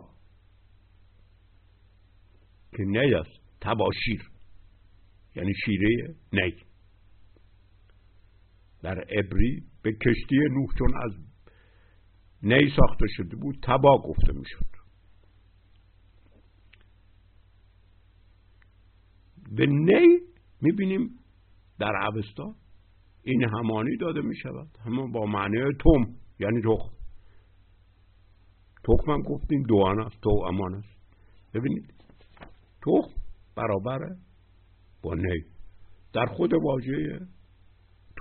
که 2.77 2.83
نی 2.83 3.15
است 3.15 3.41
تباشیر 3.61 4.31
یعنی 5.37 5.53
شیره 5.65 6.15
نی. 6.33 6.55
در 8.83 9.05
ابری 9.19 9.69
به 9.83 9.93
کشتی 9.93 10.37
نوح 10.37 10.69
چون 10.79 10.95
از 11.05 11.12
نی 12.43 12.71
ساخته 12.77 13.07
شده 13.16 13.37
بود 13.37 13.57
تبا 13.62 14.03
گفته 14.05 14.33
می‌شد. 14.33 14.71
به 19.57 19.66
نی 19.66 20.19
می‌بینیم 20.62 21.11
در 21.79 21.93
عوستا 21.97 22.55
این 23.23 23.45
همانی 23.45 23.97
داده 23.97 24.21
می 24.21 24.37
شود 24.37 24.79
همون 24.85 25.12
با 25.12 25.27
معنی 25.27 25.59
توم 25.79 26.16
یعنی 26.38 26.61
تخم. 26.63 26.96
تخم 28.85 29.11
هم 29.11 29.23
گفتیم 29.23 29.63
دوان 29.63 30.00
است 30.00 30.21
تو 30.23 30.31
امان 30.31 30.75
است. 30.75 30.96
ببینید 31.54 31.94
تخم 32.83 33.21
برابره 33.57 34.17
با 35.02 35.15
نی. 35.15 35.44
در 36.13 36.27
خود 36.27 36.52
واژه 36.52 37.21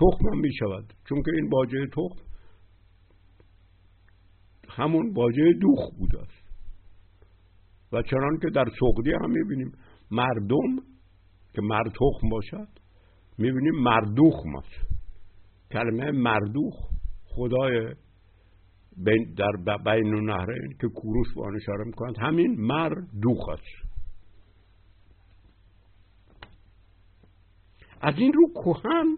تخم 0.00 0.28
هم 0.32 0.38
می 0.38 0.52
شود 0.54 0.92
چون 1.08 1.22
که 1.22 1.30
این 1.34 1.48
واژه 1.52 1.86
تخم 1.86 2.30
همون 4.68 5.12
واژه 5.14 5.52
دوخ 5.60 5.90
بوده 5.98 6.20
است. 6.20 6.50
و 7.92 8.02
چنان 8.02 8.38
که 8.42 8.50
در 8.54 8.64
سقدی 8.80 9.12
هم 9.12 9.30
می‌بینیم 9.30 9.72
مردم 10.10 10.76
که 11.54 11.62
مرد 11.62 11.88
تخم 11.88 12.28
باشد 12.30 12.68
می‌بینیم 13.38 13.74
مردوخ 13.74 14.44
است. 14.58 14.90
کلمه 15.70 16.10
مردوخ 16.10 16.74
خدای 17.24 17.94
در 19.36 19.76
بین 19.84 20.14
نهرین 20.14 20.76
که 20.80 20.88
کوروش 20.88 21.26
با 21.36 21.46
آن 21.46 21.56
اشاره 21.56 21.84
می‌کنند 21.84 22.16
همین 22.18 22.60
مردوخ 22.60 23.48
است. 23.48 23.90
از 28.00 28.14
این 28.18 28.32
رو 28.32 28.46
کوهن 28.54 29.16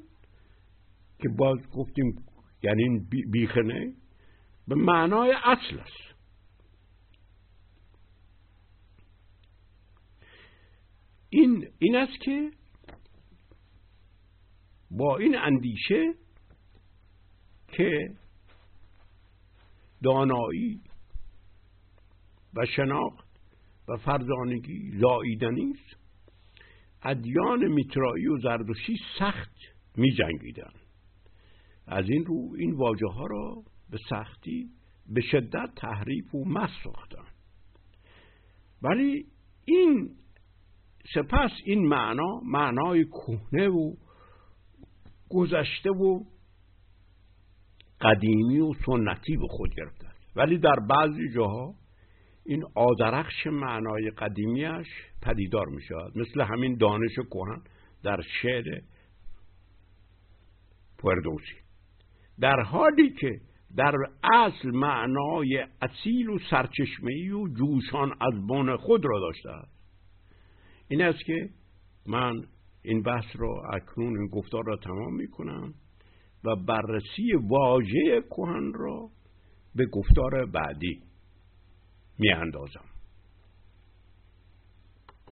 که 1.23 1.29
باز 1.29 1.59
گفتیم 1.71 2.25
یعنی 2.63 3.07
بیخنه 3.31 3.93
به 4.69 4.75
معنای 4.75 5.35
اصل 5.45 5.79
است 5.79 6.15
این 11.29 11.69
این 11.79 11.97
است 11.97 12.21
که 12.21 12.51
با 14.91 15.17
این 15.17 15.39
اندیشه 15.39 16.15
که 17.69 18.17
دانایی 20.03 20.81
و 22.55 22.67
شناخت 22.67 23.29
و 23.89 23.97
فرزانگی 23.97 24.99
زاییدنی 25.01 25.73
است 25.73 25.97
ادیان 27.03 27.69
میترایی 27.69 28.27
و 28.27 28.39
زردوشی 28.39 28.97
سخت 29.19 29.57
می 29.97 30.13
جنگیدن. 30.13 30.82
از 31.87 32.05
این 32.09 32.25
رو 32.25 32.55
این 32.59 32.75
واجه 32.75 33.07
ها 33.07 33.27
را 33.27 33.63
به 33.91 33.99
سختی 34.11 34.71
به 35.07 35.21
شدت 35.21 35.71
تحریف 35.77 36.35
و 36.35 36.45
مس 36.45 36.71
ساختن. 36.85 37.25
ولی 38.83 39.27
این 39.65 40.11
سپس 41.15 41.51
این 41.65 41.89
معنا 41.89 42.41
معنای 42.45 43.05
کهنه 43.05 43.69
و 43.69 43.95
گذشته 45.29 45.91
و 45.91 46.25
قدیمی 48.01 48.59
و 48.59 48.73
سنتی 48.87 49.37
به 49.37 49.47
خود 49.49 49.75
گرفته. 49.75 50.07
ولی 50.37 50.59
در 50.59 50.77
بعضی 50.89 51.35
جاها 51.35 51.75
این 52.47 52.65
آدرخش 52.75 53.47
معنای 53.47 54.11
قدیمیش 54.11 54.87
پدیدار 55.23 55.67
می 55.67 55.83
شود 55.83 56.19
مثل 56.19 56.41
همین 56.41 56.77
دانش 56.77 57.15
کهن 57.31 57.63
در 58.03 58.21
شعر 58.43 58.81
پردوسی 60.99 61.62
در 62.41 62.61
حالی 62.61 63.11
که 63.11 63.41
در 63.77 63.95
اصل 64.35 64.71
معنای 64.71 65.67
اصیل 65.83 66.29
و 66.29 66.39
سرچشمه‌ای 66.51 67.31
و 67.31 67.49
جوشان 67.49 68.13
از 68.21 68.47
بن 68.47 68.77
خود 68.77 69.05
را 69.05 69.21
داشته 69.21 69.51
است. 69.51 69.73
این 70.89 71.03
است 71.03 71.25
که 71.25 71.51
من 72.07 72.45
این 72.83 73.03
بحث 73.03 73.25
را 73.35 73.63
اکنون 73.73 74.19
این 74.19 74.29
گفتار 74.29 74.65
را 74.65 74.77
تمام 74.77 75.15
می 75.15 75.29
کنم 75.29 75.75
و 76.45 76.57
بررسی 76.57 77.33
واژه 77.51 78.23
کهن 78.31 78.73
را 78.75 79.09
به 79.75 79.87
گفتار 79.87 80.47
بعدی 80.47 81.03
می 82.19 82.33
اندازم 82.33 82.92